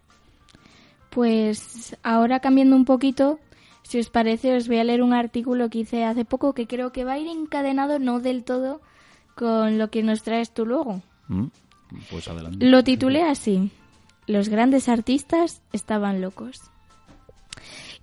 Pues 1.11 1.97
ahora 2.03 2.41
cambiando 2.41 2.77
un 2.77 2.85
poquito, 2.85 3.39
si 3.91 3.99
os 3.99 4.09
parece, 4.09 4.55
os 4.55 4.69
voy 4.69 4.79
a 4.79 4.85
leer 4.85 5.03
un 5.03 5.13
artículo 5.13 5.69
que 5.69 5.81
hice 5.81 6.05
hace 6.05 6.25
poco 6.25 6.53
que 6.53 6.69
creo 6.69 6.93
que 6.93 7.03
va 7.03 7.15
a 7.15 7.19
ir 7.19 7.27
encadenado, 7.27 7.99
no 7.99 8.21
del 8.21 8.45
todo, 8.45 8.81
con 9.35 9.79
lo 9.79 9.91
que 9.91 10.05
nos 10.05 10.23
traes 10.23 10.55
tú 10.55 10.65
luego. 10.65 11.03
¿Mm? 11.27 11.47
Pues 12.09 12.29
adelante. 12.29 12.65
Lo 12.65 12.85
titulé 12.85 13.25
así. 13.25 13.73
Los 14.29 14.49
grandes 14.49 14.89
artistas 14.89 15.61
estaban 15.73 16.21
locos. 16.21 16.61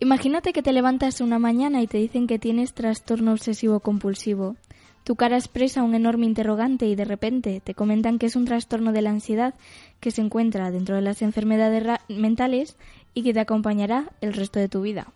Imagínate 0.01 0.51
que 0.51 0.61
te 0.61 0.73
levantas 0.73 1.21
una 1.21 1.39
mañana 1.39 1.81
y 1.81 1.87
te 1.87 1.99
dicen 1.99 2.27
que 2.27 2.37
tienes 2.37 2.73
trastorno 2.73 3.31
obsesivo 3.31 3.79
compulsivo. 3.79 4.57
Tu 5.05 5.15
cara 5.15 5.37
expresa 5.37 5.83
un 5.83 5.95
enorme 5.95 6.25
interrogante 6.25 6.85
y 6.87 6.95
de 6.95 7.05
repente 7.05 7.61
te 7.61 7.75
comentan 7.75 8.19
que 8.19 8.25
es 8.25 8.35
un 8.35 8.43
trastorno 8.43 8.91
de 8.91 9.03
la 9.03 9.11
ansiedad 9.11 9.53
que 10.01 10.11
se 10.11 10.19
encuentra 10.19 10.69
dentro 10.69 10.97
de 10.97 11.01
las 11.01 11.21
enfermedades 11.21 12.01
mentales 12.09 12.75
y 13.13 13.23
que 13.23 13.33
te 13.33 13.39
acompañará 13.39 14.11
el 14.19 14.33
resto 14.33 14.59
de 14.59 14.67
tu 14.67 14.81
vida. 14.81 15.13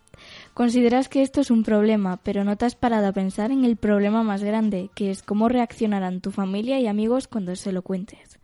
Consideras 0.54 1.08
que 1.08 1.22
esto 1.22 1.40
es 1.40 1.50
un 1.50 1.62
problema, 1.62 2.18
pero 2.18 2.44
no 2.44 2.56
te 2.56 2.66
has 2.66 2.74
parado 2.74 3.08
a 3.08 3.12
pensar 3.12 3.50
en 3.50 3.64
el 3.64 3.76
problema 3.76 4.22
más 4.22 4.42
grande, 4.42 4.90
que 4.94 5.10
es 5.10 5.22
cómo 5.22 5.48
reaccionarán 5.48 6.20
tu 6.20 6.30
familia 6.30 6.78
y 6.78 6.86
amigos 6.86 7.26
cuando 7.26 7.56
se 7.56 7.72
lo 7.72 7.80
cuentes. 7.80 8.38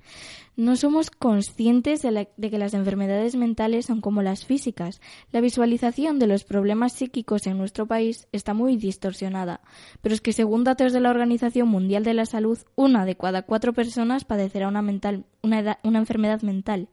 No 0.59 0.75
somos 0.75 1.11
conscientes 1.12 2.03
de, 2.03 2.29
que 2.50 2.59
las 2.59 2.75
enfermedades 2.75 3.37
mentales 3.37 3.87
son 3.87 4.00
como 4.00 4.23
las 4.23 4.45
físicas. 4.45 5.00
La 5.31 5.41
visualización 5.41 6.19
de 6.19 6.27
los 6.27 6.43
problemas 6.43 6.95
psíquicos 6.95 7.47
en 7.47 7.57
nuestro 7.59 7.87
país 7.87 8.27
está 8.33 8.55
muy 8.55 8.77
distorsionada. 8.77 9.61
Pero 10.03 10.17
es 10.17 10.21
que 10.21 10.33
según 10.33 10.65
datos 10.65 10.93
de 10.93 10.99
la 10.99 11.11
Organización 11.11 11.69
Mundial 11.69 12.03
de 12.03 12.12
la 12.12 12.27
Salud, 12.27 12.59
una 12.75 13.05
de 13.05 13.17
cada 13.17 13.43
cuatro 13.43 13.73
personas 13.73 14.25
padecerá 14.25 14.67
una, 14.67 14.83
mental, 14.83 15.27
una, 15.45 15.61
edad- 15.61 15.79
una 15.85 16.00
enfermedad 16.00 16.43
mental. 16.43 16.88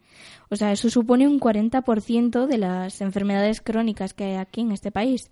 O 0.51 0.55
sea, 0.57 0.71
eso 0.71 0.91
supone 0.91 1.27
un 1.27 1.39
40% 1.39 2.45
de 2.45 2.59
las 2.59 3.01
enfermedades 3.01 3.61
crónicas 3.61 4.13
que 4.13 4.25
hay 4.25 4.35
aquí 4.35 4.61
en 4.61 4.73
este 4.73 4.91
país. 4.91 5.31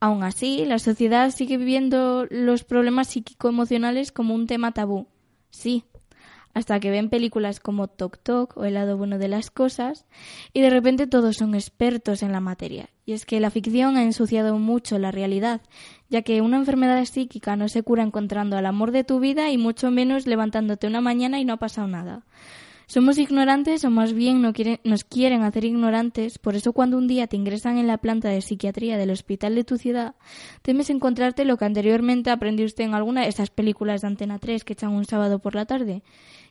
Aún 0.00 0.22
así, 0.22 0.64
la 0.64 0.78
sociedad 0.78 1.30
sigue 1.30 1.58
viviendo 1.58 2.26
los 2.30 2.64
problemas 2.64 3.08
psíquico-emocionales 3.08 4.12
como 4.12 4.34
un 4.34 4.46
tema 4.46 4.72
tabú. 4.72 5.08
Sí, 5.50 5.84
hasta 6.54 6.80
que 6.80 6.90
ven 6.90 7.10
películas 7.10 7.60
como 7.60 7.88
Tok 7.88 8.18
Tok 8.18 8.56
o 8.56 8.64
El 8.64 8.74
lado 8.74 8.96
bueno 8.96 9.18
de 9.18 9.28
las 9.28 9.50
cosas 9.50 10.06
y 10.52 10.60
de 10.60 10.70
repente 10.70 11.06
todos 11.06 11.36
son 11.36 11.54
expertos 11.54 12.22
en 12.22 12.32
la 12.32 12.40
materia. 12.40 12.90
Y 13.06 13.12
es 13.12 13.26
que 13.26 13.40
la 13.40 13.50
ficción 13.50 13.96
ha 13.96 14.02
ensuciado 14.02 14.58
mucho 14.58 14.98
la 14.98 15.10
realidad, 15.10 15.60
ya 16.08 16.22
que 16.22 16.40
una 16.40 16.56
enfermedad 16.56 17.04
psíquica 17.04 17.56
no 17.56 17.68
se 17.68 17.82
cura 17.82 18.02
encontrando 18.02 18.56
al 18.56 18.66
amor 18.66 18.90
de 18.90 19.04
tu 19.04 19.20
vida 19.20 19.50
y 19.50 19.58
mucho 19.58 19.90
menos 19.90 20.26
levantándote 20.26 20.86
una 20.86 21.00
mañana 21.00 21.40
y 21.40 21.44
no 21.44 21.54
ha 21.54 21.58
pasado 21.58 21.86
nada. 21.88 22.24
Somos 22.90 23.18
ignorantes 23.18 23.84
o 23.84 23.90
más 23.90 24.12
bien 24.14 24.42
no 24.42 24.52
quieren- 24.52 24.80
nos 24.82 25.04
quieren 25.04 25.42
hacer 25.44 25.64
ignorantes, 25.64 26.40
por 26.40 26.56
eso 26.56 26.72
cuando 26.72 26.98
un 26.98 27.06
día 27.06 27.28
te 27.28 27.36
ingresan 27.36 27.78
en 27.78 27.86
la 27.86 27.98
planta 27.98 28.30
de 28.30 28.40
psiquiatría 28.40 28.98
del 28.98 29.12
hospital 29.12 29.54
de 29.54 29.62
tu 29.62 29.78
ciudad, 29.78 30.16
temes 30.62 30.90
encontrarte 30.90 31.44
lo 31.44 31.56
que 31.56 31.66
anteriormente 31.66 32.30
aprendiste 32.30 32.82
en 32.82 32.94
alguna 32.94 33.20
de 33.22 33.28
esas 33.28 33.50
películas 33.50 34.00
de 34.00 34.08
Antena 34.08 34.40
3 34.40 34.64
que 34.64 34.72
echan 34.72 34.90
un 34.90 35.04
sábado 35.04 35.38
por 35.38 35.54
la 35.54 35.66
tarde. 35.66 36.02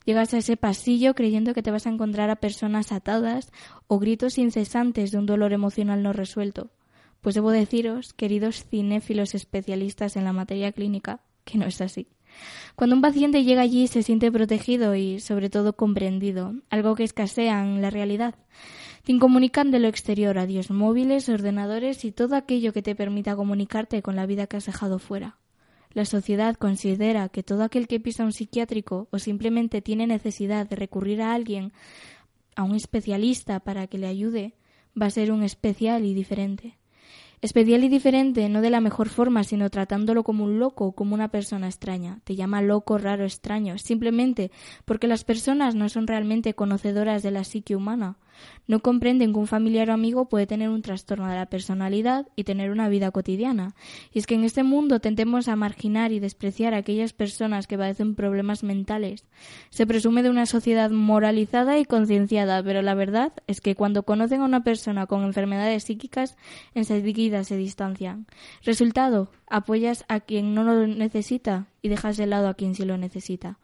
Llegas 0.05 0.34
a 0.34 0.38
ese 0.38 0.55
pasillo 0.55 1.13
creyendo 1.13 1.53
que 1.53 1.62
te 1.62 1.72
vas 1.72 1.86
a 1.88 1.89
encontrar 1.89 2.29
a 2.29 2.38
personas 2.38 2.93
atadas 2.93 3.51
o 3.88 4.00
gritos 4.00 4.38
incesantes 4.38 5.12
de 5.12 5.17
un 5.17 5.25
dolor 5.25 5.51
emocional 5.51 6.01
no 6.03 6.13
resuelto. 6.13 6.72
Pues 7.19 7.36
debo 7.36 7.51
deciros, 7.51 8.13
queridos 8.13 8.63
cinéfilos 8.63 9.36
especialistas 9.36 10.15
en 10.15 10.24
la 10.24 10.31
materia 10.31 10.72
clínica, 10.72 11.19
que 11.43 11.58
no 11.58 11.65
es 11.65 11.81
así. 11.81 12.08
Cuando 12.75 12.96
un 12.96 13.01
paciente 13.01 13.43
llega 13.43 13.62
allí 13.62 13.88
se 13.88 14.03
siente 14.03 14.31
protegido 14.31 14.96
y 14.96 15.19
sobre 15.19 15.50
todo 15.50 15.74
comprendido, 15.74 16.53
algo 16.69 16.96
que 16.96 17.03
escasea 17.03 17.62
en 17.62 17.81
la 17.81 17.89
realidad. 17.89 18.36
Te 19.03 19.12
incomunican 19.12 19.72
de 19.72 19.79
lo 19.79 19.88
exterior, 19.88 20.36
radios 20.36 20.72
móviles, 20.72 21.29
ordenadores 21.29 22.05
y 22.05 22.12
todo 22.12 22.36
aquello 22.36 22.74
que 22.74 22.81
te 22.81 22.96
permita 22.96 23.36
comunicarte 23.36 24.01
con 24.01 24.15
la 24.15 24.25
vida 24.25 24.48
que 24.48 24.58
has 24.58 24.65
dejado 24.65 25.00
fuera. 25.00 25.38
La 25.93 26.05
sociedad 26.05 26.55
considera 26.55 27.29
que 27.29 27.43
todo 27.43 27.63
aquel 27.63 27.88
que 27.88 28.00
pisa 28.00 28.24
un 28.24 28.31
psiquiátrico 28.31 29.08
o 29.12 29.19
simplemente 29.19 29.81
tiene 29.81 30.05
necesidad 30.05 30.67
de 30.67 30.75
recurrir 30.75 31.22
a 31.22 31.34
alguien, 31.34 31.74
a 32.55 32.63
un 32.63 32.75
especialista 32.75 33.60
para 33.60 33.88
que 33.88 33.98
le 33.98 34.08
ayude, 34.08 34.53
va 35.00 35.08
a 35.08 35.12
ser 35.12 35.31
un 35.31 35.43
especial 35.43 36.05
y 36.05 36.13
diferente. 36.13 36.78
Especial 37.41 37.86
y 37.86 37.89
diferente, 37.89 38.50
no 38.50 38.60
de 38.60 38.69
la 38.69 38.81
mejor 38.81 39.08
forma, 39.08 39.46
sino 39.46 39.69
tratándolo 39.69 40.24
como 40.24 40.43
un 40.43 40.60
loco 40.60 40.91
como 40.91 41.15
una 41.15 41.29
persona 41.29 41.67
extraña. 41.67 42.19
Te 42.25 42.36
llama 42.36 42.62
loco, 42.62 42.98
raro, 42.98 43.24
extraño, 43.24 43.77
simplemente 43.77 44.51
porque 44.84 45.08
las 45.08 45.24
personas 45.24 45.74
no 45.74 45.88
son 45.88 46.05
realmente 46.05 46.53
conocedoras 46.53 47.24
de 47.24 47.31
la 47.31 47.46
psique 47.46 47.77
humana. 47.77 48.17
No 48.67 48.81
comprenden 48.81 49.34
que 49.34 49.39
un 49.39 49.48
familiar 49.48 49.89
o 49.89 49.93
amigo 49.93 50.29
puede 50.29 50.48
tener 50.48 50.69
un 50.69 50.81
trastorno 50.81 51.27
de 51.27 51.36
la 51.36 51.48
personalidad 51.48 52.27
y 52.36 52.43
tener 52.43 52.72
una 52.72 52.89
vida 52.89 53.12
cotidiana. 53.12 53.75
Y 54.13 54.19
es 54.19 54.27
que 54.27 54.36
en 54.36 54.43
este 54.43 54.63
mundo 54.63 55.00
tendemos 55.00 55.48
a 55.48 55.55
marginar 55.55 56.12
y 56.12 56.19
despreciar 56.19 56.74
a 56.74 56.77
aquellas 56.77 57.13
personas 57.13 57.67
que 57.67 57.77
padecen 57.77 58.15
problemas 58.15 58.63
mentales. 58.63 59.25
Se 59.69 59.88
presume 59.88 60.24
de 60.24 60.29
una 60.29 60.46
sociedad 60.46 60.91
moralizada 60.91 61.79
y 61.79 61.86
concienciada, 61.86 62.62
pero 62.63 62.81
la 62.81 62.93
verdad 62.93 63.34
es 63.48 63.62
que 63.62 63.75
cuando 63.75 64.03
conocen 64.03 64.41
a 64.41 64.46
una 64.46 64.63
persona 64.63 65.08
con 65.08 65.24
enfermedades 65.24 65.84
psíquicas, 65.84 66.38
enseguida 66.75 67.43
se 67.43 67.58
distancian. 67.58 68.27
Resultado, 68.63 69.29
apoyas 69.48 70.05
a 70.08 70.19
quien 70.19 70.53
no 70.53 70.63
lo 70.63 70.88
necesita 70.88 71.67
y 71.81 71.89
dejas 71.89 72.17
de 72.17 72.25
lado 72.25 72.48
a 72.48 72.53
quien 72.53 72.75
sí 72.75 72.86
lo 72.86 72.98
necesita. 72.98 73.59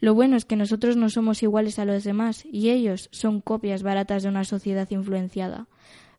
Lo 0.00 0.14
bueno 0.14 0.36
es 0.36 0.44
que 0.44 0.56
nosotros 0.56 0.96
no 0.96 1.10
somos 1.10 1.42
iguales 1.42 1.78
a 1.78 1.84
los 1.84 2.04
demás 2.04 2.44
y 2.44 2.70
ellos 2.70 3.08
son 3.12 3.40
copias 3.40 3.82
baratas 3.82 4.22
de 4.22 4.28
una 4.28 4.44
sociedad 4.44 4.88
influenciada. 4.90 5.68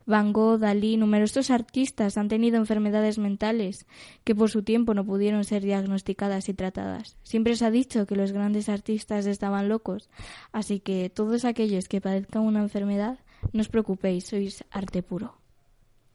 Van 0.06 0.34
Gogh, 0.34 0.60
Dalí, 0.60 0.98
numerosos 0.98 1.51
artistas 1.51 2.18
han 2.18 2.29
tenido 2.29 2.58
enfermedades 2.58 3.20
mentales 3.20 3.86
que 4.24 4.34
por 4.34 4.50
su 4.50 4.63
tiempo 4.63 4.96
no 4.96 5.06
pudieron 5.06 5.44
ser 5.44 5.62
diagnosticadas 5.62 6.50
y 6.50 6.56
tratadas. 6.56 7.18
Siempre 7.22 7.56
se 7.56 7.65
ha 7.65 7.72
dicho 7.72 8.08
que 8.08 8.15
los 8.15 8.32
grandes 8.32 8.70
artistas 8.70 9.27
estaban 9.27 9.70
locos, 9.70 10.10
así 10.51 10.79
que 10.79 11.12
todos 11.12 11.46
aquellos 11.46 11.88
que 11.88 12.01
padezcan 12.01 12.41
una 12.41 12.62
enfermedad, 12.62 13.20
no 13.53 13.62
os 13.62 13.70
preocupéis, 13.70 14.25
sois 14.25 14.65
arte 14.72 15.03
puro. 15.03 15.38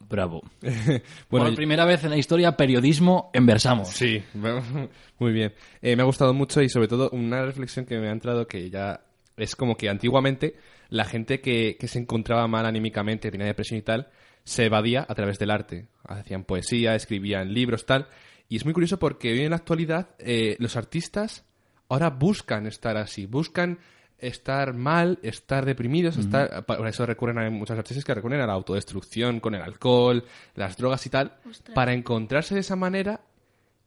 Bravo. 0.09 0.43
Bueno, 1.31 1.47
Por 1.47 1.55
primera 1.57 1.85
vez 1.85 2.05
en 2.05 2.11
la 2.11 2.17
historia, 2.17 2.57
periodismo 2.57 3.31
en 3.33 3.47
Versamos. 3.47 3.89
Sí, 3.89 4.23
muy 5.19 5.33
bien. 5.33 5.53
Eh, 5.83 5.97
me 5.97 6.03
ha 6.03 6.07
gustado 6.07 6.33
mucho 6.33 6.63
y 6.63 6.69
sobre 6.69 6.89
todo 6.89 7.11
una 7.11 7.45
reflexión 7.45 7.87
que 7.87 7.99
me 7.99 8.09
ha 8.09 8.13
entrado 8.13 8.47
que 8.47 8.71
ya 8.71 9.01
es 9.37 9.57
como 9.57 9.77
que 9.77 9.89
antiguamente 9.89 10.55
la 10.91 11.05
gente 11.05 11.41
que, 11.41 11.77
que 11.79 11.89
se 11.89 11.99
encontraba 11.99 12.47
mal 12.47 12.67
anímicamente, 12.67 13.31
tenía 13.31 13.47
depresión 13.47 13.79
y 13.79 13.83
tal, 13.83 14.09
se 14.45 14.67
evadía 14.67 15.05
a 15.09 15.15
través 15.15 15.39
del 15.39 15.51
arte. 15.51 15.89
Hacían 16.07 16.45
poesía, 16.45 16.95
escribían 16.95 17.53
libros, 17.53 17.87
tal. 17.87 18.09
Y 18.49 18.57
es 18.57 18.65
muy 18.65 18.75
curioso 18.75 18.99
porque 18.99 19.33
hoy 19.33 19.41
en 19.41 19.51
la 19.51 19.57
actualidad 19.57 20.11
eh, 20.19 20.57
los 20.61 20.77
artistas 20.77 21.45
ahora 21.89 22.11
buscan 22.11 22.67
estar 22.67 22.97
así, 22.97 23.27
buscan 23.27 23.79
estar 24.27 24.75
mal, 24.75 25.19
estar 25.23 25.65
deprimidos, 25.65 26.17
estar, 26.17 26.65
por 26.65 26.87
eso 26.87 27.07
recurren 27.07 27.39
a 27.39 27.51
muchos 27.51 27.79
artistas 27.79 28.05
que 28.05 28.15
recurren 28.15 28.41
a 28.41 28.47
la 28.47 28.53
autodestrucción 28.53 29.41
con 29.41 29.55
el 29.55 29.63
alcohol, 29.63 30.25
las 30.55 30.77
drogas 30.77 31.05
y 31.07 31.11
tal, 31.11 31.33
para 31.75 31.93
encontrarse 31.93 32.55
de 32.55 32.61
esa 32.61 32.77
manera 32.77 33.21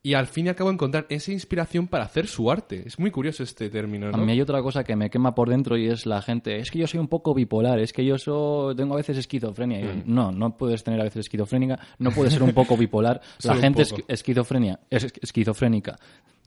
y 0.07 0.13
al 0.13 0.27
fin 0.27 0.45
y 0.45 0.49
al 0.49 0.55
cabo 0.55 0.71
encontrar 0.71 1.05
esa 1.09 1.33
inspiración 1.33 1.87
para 1.87 2.05
hacer 2.05 2.27
su 2.27 2.49
arte. 2.49 2.83
Es 2.85 2.97
muy 2.97 3.11
curioso 3.11 3.43
este 3.43 3.69
término, 3.69 4.07
A 4.07 4.17
mí 4.17 4.31
hay 4.31 4.39
otra 4.39 4.61
cosa 4.61 4.83
que 4.83 4.95
me 4.95 5.09
quema 5.09 5.35
por 5.35 5.49
dentro 5.49 5.75
y 5.75 5.87
es 5.87 6.05
la 6.05 6.21
gente, 6.21 6.59
es 6.59 6.71
que 6.71 6.79
yo 6.79 6.87
soy 6.87 6.99
un 6.99 7.09
poco 7.09 7.33
bipolar, 7.33 7.79
es 7.79 7.91
que 7.91 8.05
yo 8.05 8.17
soy, 8.17 8.75
tengo 8.75 8.93
a 8.93 8.97
veces 8.97 9.17
esquizofrenia. 9.17 9.79
Mm. 9.79 10.03
No, 10.05 10.31
no 10.31 10.55
puedes 10.55 10.83
tener 10.83 11.01
a 11.01 11.03
veces 11.03 11.25
esquizofrénica, 11.25 11.79
no 11.99 12.11
puedes 12.11 12.31
ser 12.31 12.43
un 12.43 12.53
poco 12.53 12.77
bipolar. 12.77 13.19
La 13.43 13.55
gente 13.55 13.83
esquizofrenia, 14.07 14.79
es 14.89 15.13
esquizofrénica 15.21 15.97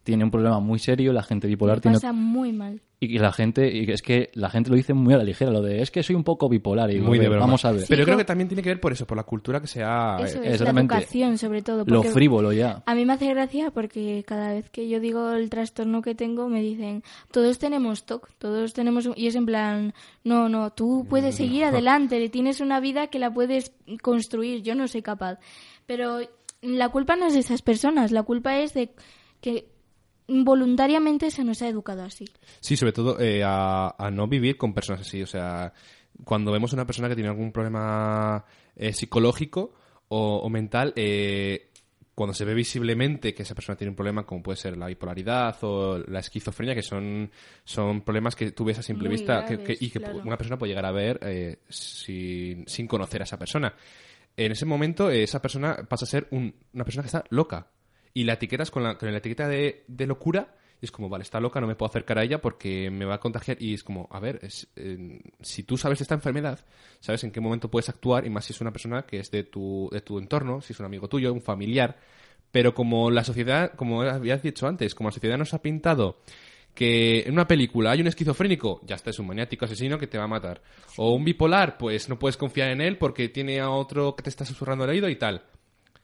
tiene 0.03 0.25
un 0.25 0.31
problema 0.31 0.61
muy 0.61 0.79
serio, 0.79 1.13
la 1.13 1.23
gente 1.23 1.47
bipolar 1.47 1.77
Me 1.77 1.81
tiene 1.83 1.97
pasa 1.97 2.13
muy 2.13 2.53
mal. 2.53 2.81
y 3.01 3.19
la 3.19 3.33
gente 3.33 3.71
y 3.75 3.91
es 3.91 4.03
que 4.03 4.31
la 4.35 4.49
gente 4.51 4.71
lo 4.71 4.77
dice 4.77 4.95
muy 4.95 5.13
a 5.15 5.19
la 5.19 5.25
ligera, 5.25 5.51
lo 5.51 5.61
de 5.63 5.83
es 5.83 5.91
que 5.91 6.03
soy 6.03 6.17
un 6.17 6.25
poco 6.25 6.49
bipolar 6.49 6.91
y 6.91 6.95
digo, 6.95 7.07
Muy 7.07 7.19
de 7.19 7.27
"A 7.27 7.29
ver, 7.29 7.39
broma. 7.39 7.47
vamos 7.47 7.65
a 7.65 7.73
ver. 7.73 7.81
Sí. 7.83 7.87
Pero 7.89 8.01
yo 8.01 8.05
creo 8.07 8.17
que 8.19 8.25
también 8.25 8.49
tiene 8.49 8.63
que 8.63 8.71
ver 8.71 8.81
por 8.81 8.93
eso, 8.93 9.07
por 9.07 9.17
la 9.17 9.25
cultura 9.25 9.61
que 9.61 9.67
se 9.67 9.83
ha... 9.83 10.17
Eso 10.25 10.43
es, 10.43 10.61
la 10.61 10.71
educación 10.71 11.37
sobre 11.39 11.63
todo. 11.63 11.85
Lo 11.87 12.03
frívolo 12.03 12.53
ya. 12.53 12.83
A 12.87 12.95
mí 12.95 13.05
me 13.05 13.13
hace 13.13 13.29
gracia 13.29 13.71
porque 13.71 14.25
cada 14.27 14.53
vez 14.55 14.71
que 14.71 14.89
yo 14.89 15.01
digo 15.01 15.31
el 15.33 15.51
trastorno 15.51 16.01
que 16.03 16.15
tengo 16.15 16.49
me 16.49 16.63
dicen, 16.63 17.03
todos 17.31 17.59
tenemos 17.59 18.05
TOC, 18.07 18.31
todos 18.39 18.73
tenemos... 18.73 19.07
un-". 19.07 19.15
Y 19.17 19.27
es 19.27 19.35
en 19.35 19.47
plan, 19.47 19.93
no, 20.25 20.49
no, 20.49 20.71
tú 20.73 21.07
puedes 21.09 21.35
seguir 21.35 21.65
adelante, 21.65 22.27
tienes 22.31 22.61
una 22.61 22.81
vida 22.81 23.09
que 23.09 23.19
la 23.19 23.33
puedes 23.33 23.73
construir, 24.03 24.63
yo 24.63 24.75
no 24.75 24.89
soy 24.89 25.03
capaz. 25.03 25.39
Pero 25.87 26.19
la 26.63 26.89
culpa 26.91 27.17
no 27.17 27.27
es 27.27 27.35
de 27.35 27.41
esas 27.41 27.63
personas, 27.63 28.13
la 28.13 28.23
culpa 28.23 28.59
es 28.59 28.75
de 28.75 28.91
que 29.41 29.69
involuntariamente 30.31 31.31
se 31.31 31.45
nos 31.45 31.61
ha 31.63 31.69
educado 31.69 32.03
así. 32.05 32.25
Sí, 32.61 32.77
sobre 32.77 32.93
todo 32.93 33.21
eh, 33.21 33.43
a, 33.45 33.95
a 33.99 34.11
no 34.11 34.27
vivir 34.27 34.57
con 34.57 34.73
personas 34.73 35.03
así. 35.03 35.23
O 35.23 35.27
sea, 35.27 35.73
cuando 36.25 36.53
vemos 36.53 36.73
a 36.73 36.77
una 36.77 36.87
persona 36.87 37.09
que 37.09 37.15
tiene 37.15 37.29
algún 37.31 37.53
problema 37.53 38.45
eh, 38.77 38.93
psicológico 38.93 39.75
o, 40.09 40.37
o 40.39 40.49
mental, 40.49 40.93
eh, 40.97 41.67
cuando 42.15 42.35
se 42.35 42.45
ve 42.45 42.53
visiblemente 42.55 43.33
que 43.33 43.45
esa 43.45 43.55
persona 43.55 43.77
tiene 43.77 43.91
un 43.91 43.97
problema 43.97 44.27
como 44.27 44.43
puede 44.43 44.57
ser 44.57 44.77
la 44.77 44.87
bipolaridad 44.89 45.57
o 45.63 45.99
la 45.99 46.19
esquizofrenia, 46.21 46.75
que 46.75 46.83
son, 46.83 47.31
son 47.65 48.03
problemas 48.03 48.37
que 48.37 48.51
tú 48.53 48.65
ves 48.65 48.79
a 48.79 48.83
simple 48.83 49.09
Muy 49.09 49.17
vista 49.17 49.47
que- 49.47 49.57
graves, 49.57 49.79
que- 49.79 49.85
y 49.85 49.91
que 49.91 50.01
claro. 50.01 50.21
una 50.25 50.37
persona 50.37 50.59
puede 50.59 50.71
llegar 50.71 50.85
a 50.87 50.93
ver 50.93 51.19
eh, 51.23 51.59
sin, 51.69 52.67
sin 52.69 52.87
conocer 52.87 53.23
a 53.23 53.25
esa 53.25 53.39
persona. 53.39 53.75
En 54.37 54.53
ese 54.53 54.67
momento, 54.67 55.11
esa 55.11 55.41
persona 55.41 55.77
pasa 55.89 56.05
a 56.05 56.09
ser 56.09 56.29
un- 56.31 56.55
una 56.75 56.85
persona 56.85 57.03
que 57.03 57.07
está 57.09 57.25
loca. 57.31 57.67
Y 58.13 58.25
la 58.25 58.35
etiquetas 58.35 58.71
con 58.71 58.83
la, 58.83 58.99
con 58.99 59.11
la 59.11 59.19
etiqueta 59.19 59.49
de, 59.49 59.85
de 59.87 60.07
locura 60.07 60.55
y 60.81 60.87
es 60.87 60.93
como, 60.93 61.09
vale, 61.09 61.23
está 61.23 61.41
loca, 61.41 61.61
no 61.61 61.67
me 61.67 61.75
puedo 61.75 61.91
acercar 61.91 62.19
a 62.19 62.25
ella 62.25 62.41
porque 62.41 62.91
me 62.91 63.05
va 63.05 63.17
a 63.17 63.21
contagiar. 63.21 63.59
Y 63.61 63.75
es 63.75 63.85
como, 63.85 64.09
a 64.11 64.19
ver, 64.19 64.41
es, 64.43 64.69
si 65.41 65.63
tú 65.63 65.77
sabes 65.77 66.01
esta 66.01 66.15
enfermedad, 66.15 66.61
sabes 67.01 67.23
en 67.25 67.31
qué 67.31 67.41
momento 67.41 67.71
puedes 67.71 67.91
actuar, 67.91 68.27
y 68.27 68.31
más 68.31 68.47
si 68.47 68.53
es 68.55 68.61
una 68.61 68.73
persona 68.73 69.03
que 69.03 69.19
es 69.19 69.31
de 69.31 69.45
tu, 69.45 69.91
de 69.93 70.01
tu 70.01 70.19
entorno, 70.19 70.61
si 70.63 70.73
es 70.73 70.81
un 70.81 70.87
amigo 70.87 71.09
tuyo, 71.09 71.33
un 71.33 71.43
familiar. 71.43 71.99
Pero 72.51 72.75
como 72.75 73.11
la 73.11 73.25
sociedad, 73.25 73.75
como 73.75 74.03
habías 74.03 74.43
dicho 74.43 74.67
antes, 74.67 74.95
como 74.95 75.11
la 75.11 75.15
sociedad 75.15 75.37
nos 75.37 75.53
ha 75.55 75.63
pintado 75.63 76.21
que 76.75 77.23
en 77.23 77.33
una 77.33 77.47
película 77.47 77.91
hay 77.91 78.01
un 78.01 78.07
esquizofrénico, 78.07 78.81
ya 78.85 78.95
está, 78.95 79.11
es 79.11 79.19
un 79.19 79.27
maniático 79.27 79.65
asesino 79.65 79.99
que 79.99 80.07
te 80.07 80.19
va 80.19 80.25
a 80.25 80.29
matar. 80.29 80.63
O 80.97 81.13
un 81.13 81.25
bipolar, 81.25 81.77
pues 81.77 82.09
no 82.09 82.19
puedes 82.19 82.37
confiar 82.37 82.71
en 82.71 82.81
él 82.81 82.97
porque 82.97 83.29
tiene 83.29 83.61
a 83.61 83.71
otro 83.71 84.17
que 84.17 84.23
te 84.23 84.31
está 84.31 84.45
susurrando 84.47 84.85
al 84.85 84.91
oído 84.91 85.09
y 85.09 85.17
tal. 85.17 85.43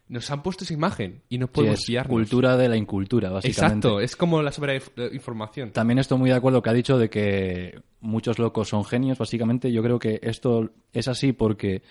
Nos 0.09 0.31
han 0.31 0.43
puesto 0.43 0.63
esa 0.65 0.73
imagen 0.73 1.23
y 1.29 1.39
no 1.39 1.47
Sí, 1.47 1.53
podemos 1.55 1.81
es 1.81 1.87
fiarnos. 1.87 2.13
cultura 2.13 2.57
de 2.57 2.69
la 2.69 2.77
incultura, 2.77 3.31
básicamente. 3.31 3.89
Exacto, 3.89 4.01
es 4.01 4.15
como 4.15 4.41
la 4.41 4.53
sobreinformación. 4.53 5.73
También 5.73 5.99
estoy 5.99 6.17
muy 6.19 6.31
de 6.31 6.37
acuerdo 6.37 6.63
que 6.63 6.71
ha 6.71 6.75
dicho 6.75 6.97
de 6.99 7.11
que 7.11 7.81
muchos 8.01 8.39
locos 8.39 8.69
son 8.69 8.85
genios, 8.85 9.19
básicamente. 9.19 9.73
Yo 9.73 9.83
creo 9.83 9.99
que 9.99 10.21
esto 10.23 10.71
es 10.93 11.09
así 11.09 11.33
porque 11.33 11.83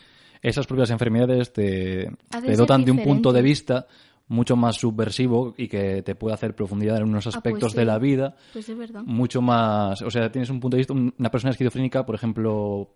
esas 0.41 0.65
propias 0.67 0.91
enfermedades 0.91 1.51
te, 1.51 2.09
dotan 2.55 2.85
de 2.85 2.91
un 2.91 3.03
punto 3.03 3.33
de 3.33 3.41
vista 3.41 3.87
mucho 4.27 4.55
más 4.55 4.77
subversivo 4.77 5.53
y 5.57 5.67
que 5.67 6.01
te 6.01 6.15
puede 6.15 6.33
hacer 6.33 6.55
profundidad 6.55 6.97
en 6.97 7.03
unos 7.03 7.27
Ah, 7.27 7.29
pues 7.31 7.35
aspectos 7.35 7.71
sí. 7.73 7.77
de 7.77 7.85
la 7.85 7.99
vida 7.99 8.35
Pues 8.53 8.67
es 8.69 8.77
verdad. 8.77 9.03
mucho 9.05 9.41
más... 9.41 10.01
O 10.01 10.09
sea, 10.09 10.31
tienes 10.31 10.49
un 10.49 10.59
punto 10.59 10.77
de 10.77 10.79
vista... 10.79 10.93
Una 10.93 11.29
persona 11.29 11.51
esquizofrénica, 11.51 12.05
por 12.05 12.15
ejemplo... 12.15 12.89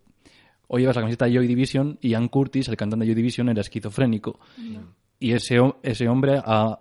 Hoy 0.71 0.81
llevas 0.81 0.95
la 0.95 1.01
camiseta 1.01 1.25
de 1.25 1.33
Joy 1.33 1.47
Division 1.47 1.97
y 1.99 2.09
Ian 2.09 2.27
Curtis, 2.29 2.67
el 2.67 2.77
cantante 2.77 3.03
de 3.05 3.11
Joy 3.11 3.15
Division, 3.15 3.49
era 3.49 3.61
esquizofrénico. 3.61 4.39
Y 5.19 5.33
ese, 5.33 5.57
ese 5.83 6.07
hombre 6.07 6.39
ha- 6.43 6.79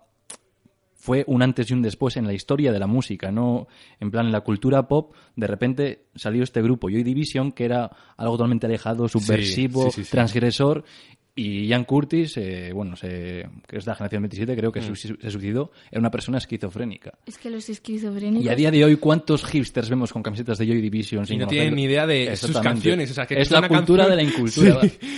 fue 1.01 1.25
un 1.27 1.43
antes 1.43 1.71
y 1.71 1.75
un 1.75 1.81
después 1.83 2.17
en 2.17 2.27
la 2.27 2.35
historia 2.35 2.71
de 2.73 2.79
la 2.79 2.87
música, 2.87 3.31
¿no? 3.31 3.67
En 4.01 4.11
plan, 4.11 4.27
en 4.27 4.33
la 4.33 4.41
cultura 4.43 4.87
pop, 4.89 5.15
de 5.37 5.47
repente 5.47 6.07
salió 6.15 6.43
este 6.43 6.61
grupo, 6.61 6.89
Joy 6.91 7.03
Division, 7.03 7.53
que 7.53 7.65
era 7.65 7.91
algo 8.17 8.35
totalmente 8.35 8.67
alejado, 8.67 9.09
subversivo, 9.09 9.85
sí, 9.87 9.91
sí, 10.03 10.05
sí. 10.05 10.11
transgresor. 10.11 10.85
Y 11.35 11.67
Ian 11.69 11.85
Curtis, 11.85 12.37
eh, 12.37 12.73
bueno, 12.75 12.97
se- 12.97 13.49
que 13.69 13.77
es 13.79 13.85
de 13.85 13.91
la 13.91 13.95
generación 13.95 14.23
27, 14.23 14.57
creo 14.57 14.71
Mm. 14.71 14.73
que 14.73 14.83
su- 14.83 14.97
se 14.97 15.31
suicidó, 15.31 15.71
era 15.91 16.01
una 16.01 16.11
persona 16.11 16.39
esquizofrénica. 16.39 17.13
Es 17.27 17.39
que 17.39 17.49
los 17.49 17.69
esquizofrénicos... 17.69 18.45
Y 18.45 18.49
a 18.49 18.57
día 18.57 18.73
de 18.73 18.85
hoy, 18.85 18.97
¿cuántos 18.97 19.45
hipsters 19.45 19.89
vemos 19.89 20.13
con 20.13 20.23
camisetas 20.23 20.59
de 20.59 20.67
Joy 20.67 20.81
Division? 20.81 21.23
Y 21.23 21.27
sin 21.29 21.39
no 21.39 21.45
conocerlo? 21.47 21.63
tienen 21.63 21.75
ni 21.77 21.85
idea 21.85 22.07
de 22.09 22.37
sus 22.37 22.59
canciones. 22.59 23.13
O 23.13 23.15
sea, 23.15 23.25
que 23.25 23.41
es 23.41 23.51
la 23.53 23.61
una 23.61 23.69
cultura 23.69 24.05
canción- 24.09 24.19
de 24.19 24.25
la 24.25 24.29
incultura. 24.31 24.81
Sí. 24.83 24.99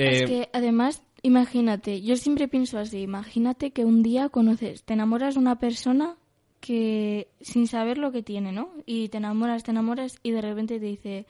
Eh, 0.00 0.22
Es 0.22 0.30
que 0.30 0.48
además, 0.52 1.02
imagínate, 1.22 2.00
yo 2.02 2.16
siempre 2.16 2.48
pienso 2.48 2.78
así, 2.78 3.00
imagínate 3.02 3.70
que 3.72 3.84
un 3.84 4.02
día 4.02 4.28
conoces, 4.28 4.82
te 4.84 4.94
enamoras 4.94 5.34
de 5.34 5.40
una 5.40 5.58
persona 5.58 6.16
que 6.60 7.28
sin 7.40 7.66
saber 7.68 7.98
lo 7.98 8.10
que 8.12 8.22
tiene, 8.22 8.52
¿no? 8.52 8.70
Y 8.86 9.08
te 9.08 9.18
enamoras, 9.18 9.62
te 9.64 9.70
enamoras 9.70 10.18
y 10.22 10.32
de 10.32 10.40
repente 10.42 10.80
te 10.80 10.86
dice, 10.86 11.26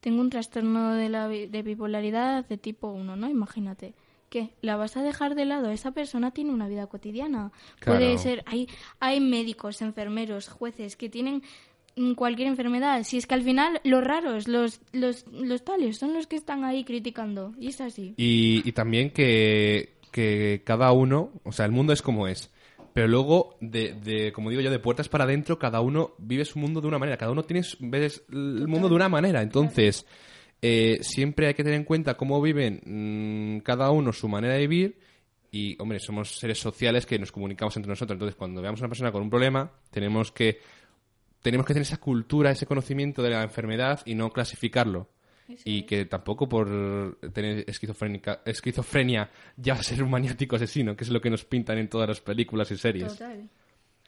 tengo 0.00 0.20
un 0.20 0.30
trastorno 0.30 0.94
de, 0.94 1.08
la, 1.08 1.28
de 1.28 1.62
bipolaridad 1.62 2.46
de 2.46 2.56
tipo 2.56 2.88
1, 2.88 3.16
¿no? 3.16 3.28
Imagínate. 3.28 3.94
¿Qué? 4.30 4.50
¿La 4.62 4.76
vas 4.76 4.96
a 4.96 5.02
dejar 5.02 5.34
de 5.34 5.44
lado? 5.44 5.70
Esa 5.70 5.90
persona 5.90 6.30
tiene 6.30 6.52
una 6.52 6.68
vida 6.68 6.86
cotidiana. 6.86 7.50
Puede 7.84 8.06
Claro. 8.14 8.18
ser, 8.18 8.44
hay, 8.46 8.68
hay 9.00 9.18
médicos, 9.20 9.82
enfermeros, 9.82 10.48
jueces 10.48 10.96
que 10.96 11.08
tienen 11.08 11.42
cualquier 12.16 12.48
enfermedad. 12.48 13.02
Si 13.04 13.16
es 13.18 13.26
que 13.26 13.34
al 13.34 13.42
final 13.42 13.80
los 13.84 14.02
raros, 14.04 14.48
los, 14.48 14.80
los, 14.92 15.26
los 15.32 15.64
tales, 15.64 15.98
son 15.98 16.14
los 16.14 16.26
que 16.26 16.36
están 16.36 16.64
ahí 16.64 16.84
criticando. 16.84 17.52
Y 17.58 17.68
es 17.68 17.80
así. 17.80 18.14
Y, 18.16 18.62
y 18.68 18.72
también 18.72 19.10
que, 19.10 19.94
que 20.10 20.62
cada 20.64 20.92
uno, 20.92 21.32
o 21.44 21.52
sea, 21.52 21.66
el 21.66 21.72
mundo 21.72 21.92
es 21.92 22.02
como 22.02 22.26
es. 22.28 22.50
Pero 22.92 23.06
luego, 23.06 23.56
de, 23.60 23.92
de, 23.94 24.32
como 24.32 24.50
digo 24.50 24.62
yo, 24.62 24.70
de 24.70 24.78
puertas 24.80 25.08
para 25.08 25.24
adentro, 25.24 25.58
cada 25.58 25.80
uno 25.80 26.12
vive 26.18 26.44
su 26.44 26.58
mundo 26.58 26.80
de 26.80 26.88
una 26.88 26.98
manera. 26.98 27.16
Cada 27.16 27.30
uno 27.32 27.44
tiene 27.44 27.62
su- 27.62 27.76
ves 27.80 28.24
el 28.32 28.66
mundo 28.66 28.88
de 28.88 28.94
una 28.96 29.08
manera. 29.08 29.42
Entonces, 29.42 30.04
eh, 30.60 30.98
siempre 31.02 31.46
hay 31.46 31.54
que 31.54 31.62
tener 31.62 31.78
en 31.78 31.84
cuenta 31.84 32.16
cómo 32.16 32.42
viven 32.42 32.80
mm, 32.84 33.60
cada 33.60 33.90
uno 33.92 34.12
su 34.12 34.28
manera 34.28 34.54
de 34.54 34.66
vivir. 34.66 34.98
Y, 35.52 35.80
hombre, 35.80 35.98
somos 36.00 36.36
seres 36.38 36.58
sociales 36.58 37.06
que 37.06 37.18
nos 37.18 37.30
comunicamos 37.32 37.76
entre 37.76 37.90
nosotros. 37.90 38.16
Entonces, 38.16 38.36
cuando 38.36 38.60
veamos 38.60 38.80
a 38.80 38.84
una 38.84 38.88
persona 38.90 39.12
con 39.12 39.22
un 39.22 39.30
problema, 39.30 39.70
tenemos 39.90 40.32
que, 40.32 40.58
tenemos 41.42 41.66
que 41.66 41.74
tener 41.74 41.86
esa 41.86 41.98
cultura, 41.98 42.50
ese 42.50 42.66
conocimiento 42.66 43.22
de 43.22 43.30
la 43.30 43.42
enfermedad 43.42 44.00
y 44.04 44.14
no 44.14 44.30
clasificarlo. 44.30 45.08
Y 45.64 45.82
que 45.82 46.04
tampoco 46.04 46.48
por 46.48 47.18
tener 47.32 47.64
esquizofrenia 47.66 49.30
ya 49.56 49.74
va 49.74 49.80
a 49.80 49.82
ser 49.82 50.00
un 50.00 50.10
maniático 50.10 50.54
asesino, 50.54 50.94
que 50.94 51.02
es 51.02 51.10
lo 51.10 51.20
que 51.20 51.28
nos 51.28 51.44
pintan 51.44 51.78
en 51.78 51.88
todas 51.88 52.08
las 52.08 52.20
películas 52.20 52.70
y 52.70 52.76
series. 52.76 53.14
Total. 53.14 53.48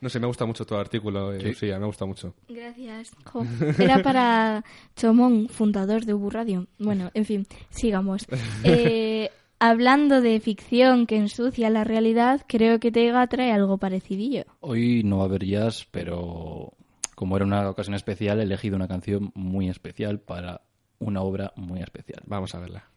No 0.03 0.09
sé, 0.09 0.19
me 0.19 0.27
gusta 0.27 0.45
mucho 0.47 0.67
tu 0.67 0.75
artículo, 0.75 1.33
eh, 1.33 1.55
sí. 1.55 1.67
me 1.67 1.87
gusta 1.87 2.05
mucho. 2.05 2.35
Gracias. 2.49 3.13
Jo, 3.25 3.47
Era 3.79 4.03
para 4.03 4.65
Chomón, 4.97 5.49
fundador 5.49 6.05
de 6.05 6.13
Ubu 6.13 6.29
Radio. 6.29 6.67
Bueno, 6.81 7.13
en 7.15 7.25
fin, 7.25 7.47
sigamos. 7.71 8.27
Eh, 8.65 9.31
hablando 9.61 10.21
de 10.21 10.41
ficción 10.41 11.07
que 11.07 11.17
ensucia 11.17 11.71
la 11.71 11.85
realidad, 11.85 12.45
creo 12.49 12.81
que 12.81 12.91
Tega 12.91 13.27
trae 13.29 13.53
algo 13.53 13.79
parecidillo. 13.79 14.45
Hoy 14.59 15.03
no 15.05 15.19
va 15.19 15.23
a 15.23 15.27
haber 15.27 15.45
jazz, 15.45 15.87
pero 15.91 16.73
como 17.23 17.37
era 17.37 17.45
una 17.45 17.71
ocasión 17.71 17.95
especial, 17.95 18.41
he 18.41 18.43
elegido 18.43 18.75
una 18.75 18.89
canción 18.89 19.31
muy 19.37 19.69
especial 19.69 20.19
para 20.19 20.63
una 20.99 21.23
obra 21.23 21.53
muy 21.55 21.81
especial. 21.81 22.21
Vamos 22.27 22.53
a 22.53 22.59
verla. 22.59 22.89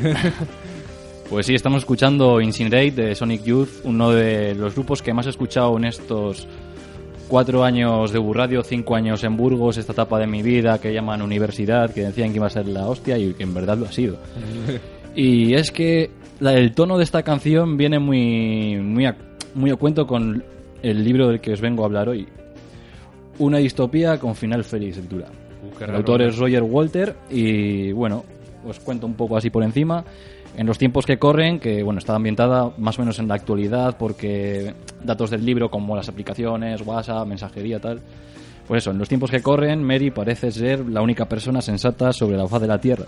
pues 1.30 1.46
sí, 1.46 1.54
estamos 1.54 1.82
escuchando 1.82 2.40
Incinerate 2.40 2.90
de 2.90 3.14
Sonic 3.14 3.42
Youth, 3.44 3.68
uno 3.84 4.10
de 4.10 4.54
los 4.54 4.74
grupos 4.74 5.02
que 5.02 5.12
más 5.12 5.26
he 5.26 5.30
escuchado 5.30 5.76
en 5.76 5.84
estos 5.84 6.46
cuatro 7.28 7.62
años 7.62 8.12
de 8.12 8.18
Burradio, 8.18 8.62
cinco 8.62 8.96
años 8.96 9.22
en 9.22 9.36
Burgos, 9.36 9.76
esta 9.78 9.92
etapa 9.92 10.18
de 10.18 10.26
mi 10.26 10.42
vida 10.42 10.80
que 10.80 10.92
llaman 10.92 11.22
universidad, 11.22 11.94
que 11.94 12.02
decían 12.02 12.30
que 12.30 12.36
iba 12.36 12.48
a 12.48 12.50
ser 12.50 12.66
la 12.66 12.88
hostia 12.88 13.16
y 13.18 13.34
que 13.34 13.44
en 13.44 13.54
verdad 13.54 13.78
lo 13.78 13.86
ha 13.86 13.92
sido. 13.92 14.18
y 15.14 15.54
es 15.54 15.70
que 15.70 16.10
el 16.40 16.72
tono 16.72 16.98
de 16.98 17.04
esta 17.04 17.22
canción 17.22 17.76
viene 17.76 17.98
muy, 17.98 18.78
muy, 18.80 19.06
a, 19.06 19.16
muy 19.54 19.70
a 19.70 19.76
cuento 19.76 20.06
con 20.06 20.42
el 20.82 21.04
libro 21.04 21.28
del 21.28 21.40
que 21.40 21.52
os 21.52 21.60
vengo 21.60 21.84
a 21.84 21.86
hablar 21.86 22.08
hoy. 22.08 22.26
Una 23.38 23.58
distopía 23.58 24.18
con 24.18 24.34
final 24.34 24.64
feliz, 24.64 24.98
el 24.98 25.08
dura. 25.08 25.28
Uh, 25.62 25.84
El 25.84 25.94
autor 25.94 26.20
¿no? 26.20 26.26
es 26.26 26.36
Roger 26.36 26.62
Walter 26.62 27.16
y 27.30 27.92
bueno, 27.92 28.24
os 28.66 28.80
cuento 28.80 29.06
un 29.06 29.14
poco 29.14 29.36
así 29.36 29.50
por 29.50 29.62
encima. 29.62 30.04
En 30.56 30.66
los 30.66 30.78
tiempos 30.78 31.06
que 31.06 31.18
corren, 31.18 31.60
que 31.60 31.82
bueno, 31.82 31.98
está 31.98 32.14
ambientada 32.14 32.72
más 32.78 32.98
o 32.98 33.02
menos 33.02 33.18
en 33.18 33.28
la 33.28 33.34
actualidad 33.34 33.96
porque 33.98 34.74
datos 35.04 35.30
del 35.30 35.44
libro 35.44 35.70
como 35.70 35.94
las 35.94 36.08
aplicaciones, 36.08 36.82
WhatsApp, 36.84 37.26
mensajería, 37.26 37.78
tal. 37.78 38.00
Pues 38.66 38.82
eso, 38.82 38.90
en 38.90 38.98
los 38.98 39.08
tiempos 39.08 39.30
que 39.30 39.42
corren, 39.42 39.82
Mary 39.82 40.10
parece 40.10 40.50
ser 40.50 40.86
la 40.88 41.02
única 41.02 41.26
persona 41.26 41.60
sensata 41.60 42.12
sobre 42.12 42.36
la 42.36 42.46
faz 42.46 42.60
de 42.60 42.68
la 42.68 42.80
Tierra. 42.80 43.06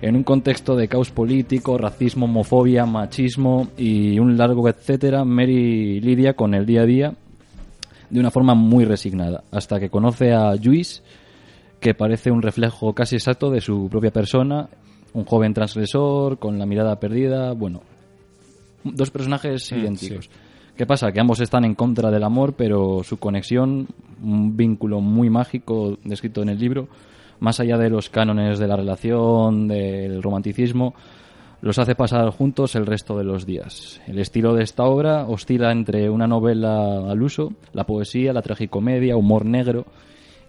En 0.00 0.16
un 0.16 0.24
contexto 0.24 0.74
de 0.74 0.88
caos 0.88 1.10
político, 1.10 1.78
racismo, 1.78 2.24
homofobia, 2.26 2.84
machismo 2.86 3.68
y 3.76 4.18
un 4.18 4.36
largo 4.36 4.68
etcétera, 4.68 5.24
Mary 5.24 6.00
lidia 6.00 6.34
con 6.34 6.54
el 6.54 6.66
día 6.66 6.82
a 6.82 6.86
día 6.86 7.12
de 8.12 8.20
una 8.20 8.30
forma 8.30 8.54
muy 8.54 8.84
resignada, 8.84 9.42
hasta 9.50 9.80
que 9.80 9.88
conoce 9.88 10.34
a 10.34 10.54
Juice, 10.62 11.02
que 11.82 11.94
parece 11.94 12.30
un 12.30 12.40
reflejo 12.40 12.94
casi 12.94 13.16
exacto 13.16 13.50
de 13.50 13.60
su 13.60 13.88
propia 13.90 14.12
persona, 14.12 14.68
un 15.14 15.24
joven 15.24 15.52
transgresor 15.52 16.38
con 16.38 16.56
la 16.56 16.64
mirada 16.64 16.98
perdida, 17.00 17.52
bueno, 17.52 17.82
dos 18.84 19.10
personajes 19.10 19.70
Mm, 19.72 19.78
idénticos. 19.78 20.30
¿Qué 20.76 20.86
pasa? 20.86 21.10
Que 21.12 21.20
ambos 21.20 21.40
están 21.40 21.64
en 21.64 21.74
contra 21.74 22.10
del 22.10 22.22
amor, 22.22 22.54
pero 22.56 23.02
su 23.02 23.18
conexión, 23.18 23.88
un 24.22 24.56
vínculo 24.56 25.00
muy 25.00 25.28
mágico 25.28 25.98
descrito 26.04 26.40
en 26.40 26.50
el 26.50 26.58
libro, 26.58 26.88
más 27.40 27.58
allá 27.58 27.76
de 27.76 27.90
los 27.90 28.08
cánones 28.08 28.60
de 28.60 28.68
la 28.68 28.76
relación, 28.76 29.66
del 29.66 30.22
romanticismo, 30.22 30.94
los 31.62 31.80
hace 31.80 31.96
pasar 31.96 32.30
juntos 32.30 32.76
el 32.76 32.86
resto 32.86 33.18
de 33.18 33.24
los 33.24 33.44
días. 33.44 34.00
El 34.06 34.20
estilo 34.20 34.54
de 34.54 34.62
esta 34.62 34.84
obra 34.84 35.26
oscila 35.26 35.72
entre 35.72 36.08
una 36.08 36.28
novela 36.28 37.10
al 37.10 37.22
uso, 37.22 37.52
la 37.72 37.84
poesía, 37.84 38.32
la 38.32 38.42
tragicomedia, 38.42 39.16
humor 39.16 39.44
negro, 39.44 39.84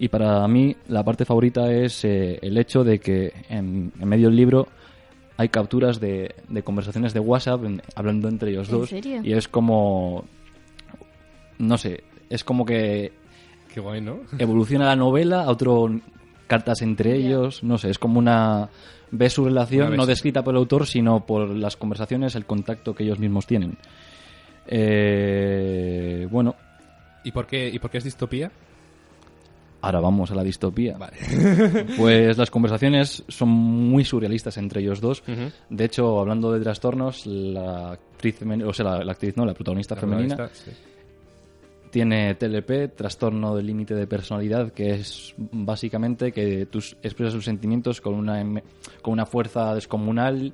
y 0.04 0.10
para 0.10 0.46
mí 0.48 0.76
la 0.90 1.04
parte 1.04 1.24
favorita 1.26 1.72
es 1.72 2.04
eh, 2.04 2.38
el 2.42 2.58
hecho 2.58 2.84
de 2.84 3.00
que 3.00 3.32
en, 3.50 3.92
en 4.00 4.08
medio 4.08 4.28
del 4.28 4.36
libro 4.36 4.68
hay 5.38 5.50
capturas 5.50 6.00
de, 6.00 6.36
de 6.50 6.62
conversaciones 6.64 7.14
de 7.14 7.20
WhatsApp 7.22 7.64
en- 7.64 7.82
hablando 7.96 8.28
entre 8.28 8.52
ellos 8.52 8.68
¿En 8.70 8.76
dos. 8.80 8.90
serio? 8.90 9.22
Y 9.24 9.34
es 9.34 9.48
como... 9.48 10.26
No 11.60 11.78
sé, 11.78 12.04
es 12.30 12.44
como 12.44 12.66
que 12.66 13.14
Qué 13.74 13.80
guay, 13.80 14.02
¿no? 14.02 14.20
evoluciona 14.40 14.86
la 14.86 14.96
novela 14.96 15.44
a 15.44 15.50
otro 15.50 15.90
cartas 16.48 16.82
entre 16.82 17.16
ellos, 17.16 17.64
no 17.64 17.78
sé, 17.78 17.90
es 17.90 17.98
como 17.98 18.20
una 18.20 18.70
ves 19.10 19.34
su 19.34 19.46
relación 19.46 19.96
no 19.96 20.06
descrita 20.06 20.44
por 20.44 20.54
el 20.54 20.58
autor, 20.58 20.86
sino 20.86 21.26
por 21.26 21.48
las 21.50 21.78
conversaciones, 21.78 22.36
el 22.36 22.46
contacto 22.46 22.94
que 22.94 23.04
ellos 23.04 23.20
mismos 23.20 23.46
tienen. 23.48 23.78
Eh, 24.68 26.28
bueno, 26.30 26.56
¿Y 27.24 27.32
por 27.32 27.48
qué, 27.48 27.70
y 27.70 27.80
por 27.80 27.90
qué 27.90 28.00
es 28.00 28.04
distopía? 28.04 28.52
Ahora 29.84 30.00
vamos 30.00 30.32
a 30.32 30.36
la 30.36 30.44
distopía. 30.44 30.98
Vale. 30.98 31.18
Pues 31.98 32.38
las 32.38 32.50
conversaciones 32.50 33.24
son 33.28 33.50
muy 33.50 34.04
surrealistas 34.06 34.58
entre 34.58 34.82
ellos 34.82 35.00
dos. 35.02 35.24
De 35.70 35.86
hecho, 35.86 36.20
hablando 36.20 36.52
de 36.52 36.62
trastornos, 36.62 37.26
la 37.26 37.92
actriz 37.92 38.40
o 38.66 38.74
sea, 38.74 38.86
la, 38.86 39.04
la 39.04 39.12
actriz 39.12 39.36
no, 39.38 39.46
la 39.46 39.54
protagonista 39.54 39.96
femenina, 39.96 40.36
protagonista, 40.36 40.72
sí. 40.72 40.78
tiene 41.92 42.34
TLP, 42.36 42.96
trastorno 42.96 43.56
del 43.56 43.68
límite 43.68 43.94
de 43.94 44.08
personalidad, 44.08 44.72
que 44.72 44.92
es 44.92 45.34
básicamente 45.38 46.32
que 46.32 46.66
tú 46.66 46.80
expresas 47.04 47.34
tus 47.34 47.46
sentimientos 47.46 48.02
con 48.02 48.16
una, 48.16 48.40
em- 48.42 48.62
con 49.02 49.12
una 49.14 49.26
fuerza 49.26 49.76
descomunal. 49.76 50.54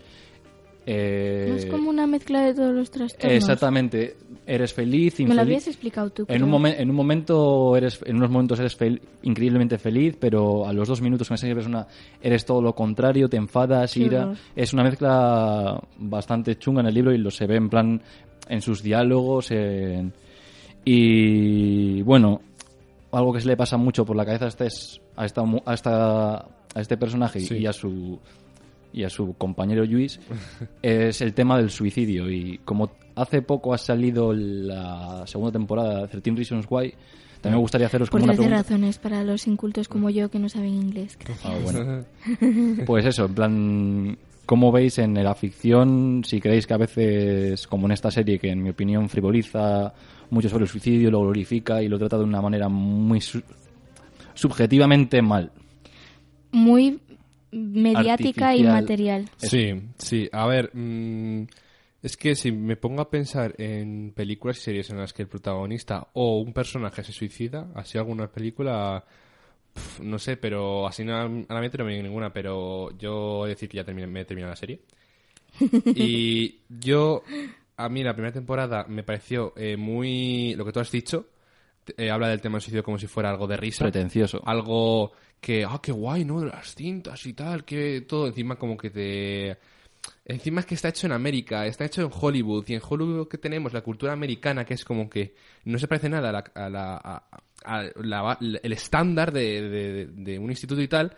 Eh, 0.91 1.45
No 1.49 1.55
es 1.55 1.65
como 1.67 1.89
una 1.89 2.07
mezcla 2.07 2.41
de 2.41 2.53
todos 2.55 2.73
los 2.73 2.89
trastornos. 2.89 3.31
Exactamente, 3.35 4.15
eres 4.47 4.73
feliz, 4.73 5.19
Me 5.19 5.25
lo 5.25 5.31
infeliz. 5.33 5.41
habías 5.41 5.67
explicado 5.67 6.09
tú. 6.09 6.25
En 6.27 6.41
un, 6.43 6.49
momen- 6.51 6.75
en 6.79 6.89
un 6.89 6.95
momento 6.95 7.75
eres, 7.75 7.99
en 8.05 8.15
unos 8.15 8.29
momentos 8.31 8.59
eres 8.59 8.79
fel- 8.79 8.99
increíblemente 9.21 9.77
feliz, 9.77 10.17
pero 10.19 10.65
a 10.67 10.73
los 10.73 10.87
dos 10.87 11.01
minutos 11.01 11.27
con 11.27 11.35
esa 11.35 11.47
persona 11.47 11.85
eres 12.21 12.43
todo 12.45 12.61
lo 12.61 12.73
contrario, 12.73 13.29
te 13.29 13.37
enfadas, 13.37 13.93
Qué 13.93 13.99
ira. 14.01 14.23
horror. 14.25 14.37
Es 14.55 14.73
una 14.73 14.83
mezcla 14.83 15.79
bastante 15.97 16.57
chunga 16.57 16.81
en 16.81 16.87
el 16.87 16.93
libro 16.95 17.13
y 17.13 17.17
lo 17.19 17.29
se 17.29 17.45
ve 17.45 17.57
en 17.57 17.69
plan 17.69 18.01
en 18.47 18.61
sus 18.61 18.81
diálogos. 18.81 19.51
en- 19.51 20.11
Y 20.85 22.01
bueno, 22.01 22.41
algo 23.11 23.33
que 23.33 23.41
se 23.41 23.47
le 23.47 23.57
pasa 23.57 23.77
mucho 23.77 24.05
por 24.05 24.15
la 24.15 24.25
cabeza 24.25 24.45
a 24.45 24.47
este, 24.47 24.65
es- 24.67 25.01
a 25.15 25.25
esta, 25.25 25.43
mu- 25.43 25.61
a 25.65 25.73
esta- 25.73 26.35
a 26.37 26.81
este 26.81 26.97
personaje 26.97 27.39
Sí. 27.41 27.57
y 27.57 27.65
a 27.65 27.73
su 27.73 28.19
y 28.93 29.03
a 29.03 29.09
su 29.09 29.33
compañero 29.37 29.85
Luis 29.85 30.19
es 30.81 31.21
el 31.21 31.33
tema 31.33 31.57
del 31.57 31.69
suicidio 31.69 32.29
y 32.29 32.59
como 32.65 32.91
hace 33.15 33.41
poco 33.41 33.73
ha 33.73 33.77
salido 33.77 34.33
la 34.33 35.23
segunda 35.27 35.51
temporada 35.51 36.01
de 36.01 36.07
13 36.07 36.31
Reasons 36.31 36.65
Why 36.69 36.93
también 37.41 37.57
me 37.57 37.61
gustaría 37.61 37.87
haceros 37.87 38.09
Por 38.09 38.19
como 38.19 38.25
una 38.31 38.33
13 38.33 38.47
pregunta 38.49 38.63
razones 38.69 38.97
para 38.97 39.23
los 39.23 39.47
incultos 39.47 39.87
como 39.87 40.09
yo 40.09 40.29
que 40.29 40.39
no 40.39 40.49
saben 40.49 40.73
inglés. 40.73 41.17
Gracias. 41.23 41.45
Ah, 41.45 41.57
bueno. 41.63 42.03
Pues 42.85 43.05
eso, 43.05 43.25
en 43.27 43.33
plan, 43.33 44.17
¿cómo 44.45 44.73
veis 44.73 44.97
en 44.97 45.13
la 45.23 45.33
ficción? 45.35 46.23
Si 46.25 46.41
creéis 46.41 46.67
que 46.67 46.73
a 46.73 46.77
veces, 46.77 47.65
como 47.65 47.85
en 47.85 47.93
esta 47.93 48.11
serie, 48.11 48.39
que 48.39 48.49
en 48.49 48.61
mi 48.61 48.71
opinión 48.71 49.07
frivoliza 49.07 49.93
mucho 50.31 50.49
sobre 50.49 50.65
el 50.65 50.69
suicidio, 50.69 51.09
lo 51.11 51.21
glorifica 51.21 51.81
y 51.81 51.87
lo 51.87 51.97
trata 51.97 52.17
de 52.17 52.25
una 52.25 52.41
manera 52.41 52.67
muy 52.67 53.21
su- 53.21 53.41
subjetivamente 54.33 55.21
mal. 55.21 55.51
Muy 56.51 56.99
mediática 57.51 58.55
y 58.55 58.63
material. 58.63 59.29
Sí, 59.37 59.73
sí. 59.97 60.29
A 60.31 60.47
ver, 60.47 60.71
mm, 60.73 61.43
es 62.01 62.15
que 62.15 62.35
si 62.35 62.51
me 62.51 62.77
pongo 62.77 63.01
a 63.01 63.09
pensar 63.09 63.55
en 63.57 64.13
películas 64.15 64.57
y 64.57 64.61
series 64.61 64.89
en 64.89 64.97
las 64.97 65.13
que 65.13 65.23
el 65.23 65.27
protagonista 65.27 66.07
o 66.13 66.39
un 66.39 66.53
personaje 66.53 67.03
se 67.03 67.11
suicida, 67.11 67.71
así 67.75 67.97
alguna 67.97 68.27
película, 68.27 69.03
pf, 69.73 70.03
no 70.03 70.17
sé, 70.17 70.37
pero 70.37 70.87
así 70.87 71.03
no, 71.03 71.15
a 71.15 71.23
la 71.27 71.61
mente 71.61 71.77
no 71.77 71.83
me 71.83 71.91
viene 71.91 72.07
ninguna, 72.07 72.31
pero 72.31 72.97
yo 72.97 73.45
he 73.45 73.49
de 73.49 73.55
decir 73.55 73.69
que 73.69 73.77
ya 73.77 73.83
terminé, 73.83 74.07
me 74.07 74.21
he 74.21 74.25
terminado 74.25 74.51
la 74.51 74.57
serie. 74.57 74.79
Y 75.95 76.59
yo, 76.69 77.23
a 77.75 77.89
mí 77.89 78.03
la 78.03 78.13
primera 78.13 78.33
temporada 78.33 78.85
me 78.87 79.03
pareció 79.03 79.53
eh, 79.57 79.75
muy, 79.75 80.53
lo 80.55 80.63
que 80.63 80.71
tú 80.71 80.79
has 80.79 80.91
dicho, 80.91 81.25
eh, 81.97 82.09
habla 82.11 82.27
del 82.29 82.41
tema 82.41 82.55
del 82.55 82.61
suicidio 82.61 82.83
como 82.83 82.97
si 82.97 83.07
fuera 83.07 83.29
algo 83.29 83.47
de 83.47 83.57
risa 83.57 83.83
Pretencioso. 83.85 84.41
algo 84.45 85.11
que, 85.41 85.63
ah, 85.65 85.79
qué 85.81 85.91
guay, 85.91 86.25
¿no? 86.25 86.43
Las 86.43 86.75
cintas 86.75 87.25
y 87.25 87.33
tal, 87.33 87.63
que 87.65 88.01
todo 88.01 88.27
encima 88.27 88.55
como 88.57 88.75
que 88.77 88.89
te... 88.89 89.57
Encima 90.25 90.61
es 90.61 90.65
que 90.65 90.75
está 90.75 90.89
hecho 90.89 91.07
en 91.07 91.13
América, 91.13 91.65
está 91.65 91.85
hecho 91.85 92.01
en 92.01 92.09
Hollywood, 92.13 92.63
y 92.67 92.73
en 92.75 92.81
Hollywood 92.87 93.27
que 93.27 93.37
tenemos 93.37 93.73
la 93.73 93.81
cultura 93.81 94.13
americana 94.13 94.63
que 94.65 94.73
es 94.75 94.85
como 94.85 95.09
que 95.09 95.35
no 95.65 95.77
se 95.77 95.87
parece 95.87 96.07
nada 96.09 96.29
a 96.29 96.31
la, 96.31 96.39
a 96.55 96.69
la- 96.69 96.97
a- 96.97 97.23
a 97.65 97.83
la- 98.01 98.37
el 98.39 98.71
estándar 98.73 99.31
de, 99.33 99.61
de- 99.69 100.05
de 100.07 100.39
un 100.39 100.49
instituto 100.49 100.81
y 100.81 100.87
tal, 100.87 101.15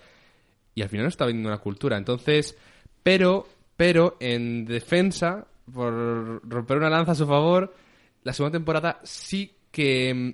y 0.73 0.81
al 0.81 0.89
final 0.89 1.03
no 1.05 1.09
está 1.09 1.25
vendiendo 1.25 1.49
una 1.49 1.59
cultura. 1.59 1.97
Entonces, 1.97 2.57
pero, 3.03 3.47
pero 3.77 4.17
en 4.19 4.65
defensa, 4.65 5.45
por 5.71 6.47
romper 6.49 6.77
una 6.77 6.89
lanza 6.89 7.11
a 7.11 7.15
su 7.15 7.27
favor, 7.27 7.73
la 8.23 8.33
segunda 8.33 8.57
temporada 8.57 8.99
sí 9.03 9.51
que, 9.71 10.33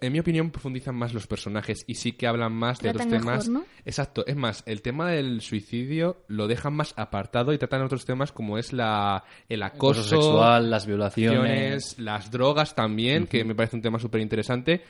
en 0.00 0.12
mi 0.12 0.20
opinión, 0.20 0.50
profundizan 0.50 0.94
más 0.94 1.14
los 1.14 1.26
personajes 1.26 1.84
y 1.86 1.94
sí 1.94 2.12
que 2.12 2.26
hablan 2.26 2.52
más 2.52 2.80
de 2.80 2.90
otros 2.90 3.06
Tratan 3.06 3.24
mejor, 3.26 3.42
temas. 3.44 3.48
¿no? 3.48 3.64
Exacto, 3.84 4.26
es 4.26 4.36
más, 4.36 4.62
el 4.66 4.82
tema 4.82 5.10
del 5.10 5.40
suicidio 5.40 6.24
lo 6.28 6.46
dejan 6.46 6.74
más 6.74 6.94
apartado 6.96 7.52
y 7.52 7.58
tratan 7.58 7.82
otros 7.82 8.04
temas 8.04 8.32
como 8.32 8.58
es 8.58 8.72
la 8.72 9.24
el 9.48 9.62
acoso, 9.62 10.00
Acoso 10.00 10.16
sexual, 10.16 10.70
las 10.70 10.86
violaciones. 10.86 11.98
las 11.98 12.30
drogas 12.30 12.74
también, 12.74 13.26
que 13.26 13.44
me 13.44 13.54
parece 13.54 13.76
un 13.76 13.82
tema 13.82 13.98
súper 13.98 14.20
interesante. 14.20 14.82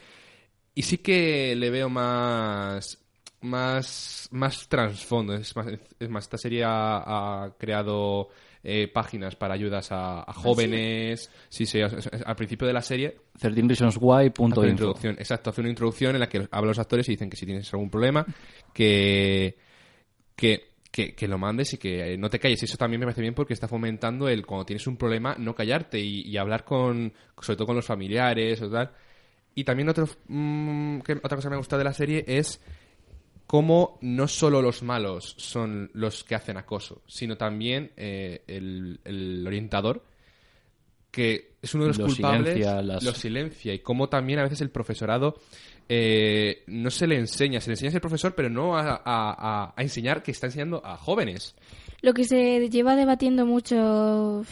Y 0.74 0.82
sí 0.82 0.98
que 0.98 1.56
le 1.56 1.70
veo 1.70 1.88
más 1.88 2.98
más 3.40 4.28
más 4.32 4.68
trasfondo. 4.68 5.34
Es 5.34 5.54
más, 5.56 5.66
es 5.98 6.08
más 6.08 6.24
esta 6.24 6.38
serie 6.38 6.64
ha, 6.64 7.44
ha 7.44 7.50
creado 7.58 8.28
eh, 8.62 8.88
páginas 8.88 9.36
para 9.36 9.54
ayudas 9.54 9.92
a, 9.92 10.20
¿Ah, 10.20 10.24
a 10.26 10.32
jóvenes. 10.32 11.30
Sí, 11.48 11.66
sí, 11.66 11.80
al 11.80 12.36
principio 12.36 12.66
de 12.66 12.72
la 12.72 12.82
serie 12.82 13.16
13 13.38 13.62
Reasons 13.62 13.98
Why. 14.00 14.30
punto 14.30 14.60
hace 14.60 14.60
una 14.60 14.70
info. 14.70 14.84
introducción, 14.84 15.14
exacto, 15.18 15.50
hace 15.50 15.60
una 15.60 15.70
introducción 15.70 16.14
en 16.14 16.20
la 16.20 16.28
que 16.28 16.38
hablan 16.50 16.68
los 16.68 16.78
actores 16.78 17.08
y 17.08 17.12
dicen 17.12 17.30
que 17.30 17.36
si 17.36 17.46
tienes 17.46 17.72
algún 17.72 17.90
problema, 17.90 18.26
que, 18.72 19.56
que, 20.34 20.68
que, 20.90 21.14
que 21.14 21.28
lo 21.28 21.38
mandes 21.38 21.74
y 21.74 21.78
que 21.78 22.14
eh, 22.14 22.18
no 22.18 22.28
te 22.28 22.38
calles. 22.38 22.62
Eso 22.62 22.76
también 22.76 23.00
me 23.00 23.06
parece 23.06 23.22
bien 23.22 23.34
porque 23.34 23.54
está 23.54 23.68
fomentando 23.68 24.28
el 24.28 24.44
cuando 24.44 24.66
tienes 24.66 24.86
un 24.86 24.96
problema 24.96 25.36
no 25.38 25.54
callarte 25.54 25.98
y, 25.98 26.22
y 26.22 26.36
hablar 26.36 26.64
con, 26.64 27.12
sobre 27.40 27.56
todo 27.56 27.66
con 27.66 27.76
los 27.76 27.86
familiares 27.86 28.60
o 28.62 28.70
tal. 28.70 28.90
Y 29.54 29.64
también 29.64 29.88
otro, 29.88 30.06
mm, 30.28 31.00
que, 31.00 31.14
otra 31.14 31.36
cosa 31.36 31.48
que 31.48 31.54
me 31.54 31.56
gusta 31.56 31.76
de 31.78 31.84
la 31.84 31.92
serie 31.92 32.24
es 32.26 32.60
cómo 33.48 33.98
no 34.02 34.28
solo 34.28 34.62
los 34.62 34.82
malos 34.84 35.34
son 35.38 35.90
los 35.94 36.22
que 36.22 36.34
hacen 36.36 36.56
acoso, 36.58 37.02
sino 37.08 37.36
también 37.36 37.90
eh, 37.96 38.42
el, 38.46 39.00
el 39.04 39.42
orientador, 39.46 40.04
que 41.10 41.52
es 41.62 41.74
uno 41.74 41.84
de 41.84 41.88
los 41.88 41.98
Lo 41.98 42.04
culpables, 42.06 42.54
silencia, 42.54 42.82
las- 42.82 43.02
lo 43.02 43.12
silencia, 43.14 43.72
y 43.74 43.78
cómo 43.80 44.08
también 44.10 44.38
a 44.38 44.42
veces 44.42 44.60
el 44.60 44.70
profesorado 44.70 45.40
eh, 45.88 46.62
no 46.66 46.90
se 46.90 47.06
le 47.06 47.16
enseña, 47.16 47.60
se 47.62 47.70
le 47.70 47.72
enseña 47.72 47.88
a 47.88 47.92
ser 47.92 48.00
profesor, 48.02 48.34
pero 48.34 48.50
no 48.50 48.76
a, 48.76 48.82
a- 48.82 49.00
a- 49.04 49.72
a 49.74 49.82
enseñar 49.82 50.22
que 50.22 50.30
está 50.30 50.46
enseñando 50.46 50.84
a 50.84 50.98
jóvenes. 50.98 51.54
Lo 52.02 52.12
que 52.12 52.24
se 52.24 52.68
lleva 52.68 52.94
debatiendo 52.96 53.46
mucho 53.46 54.44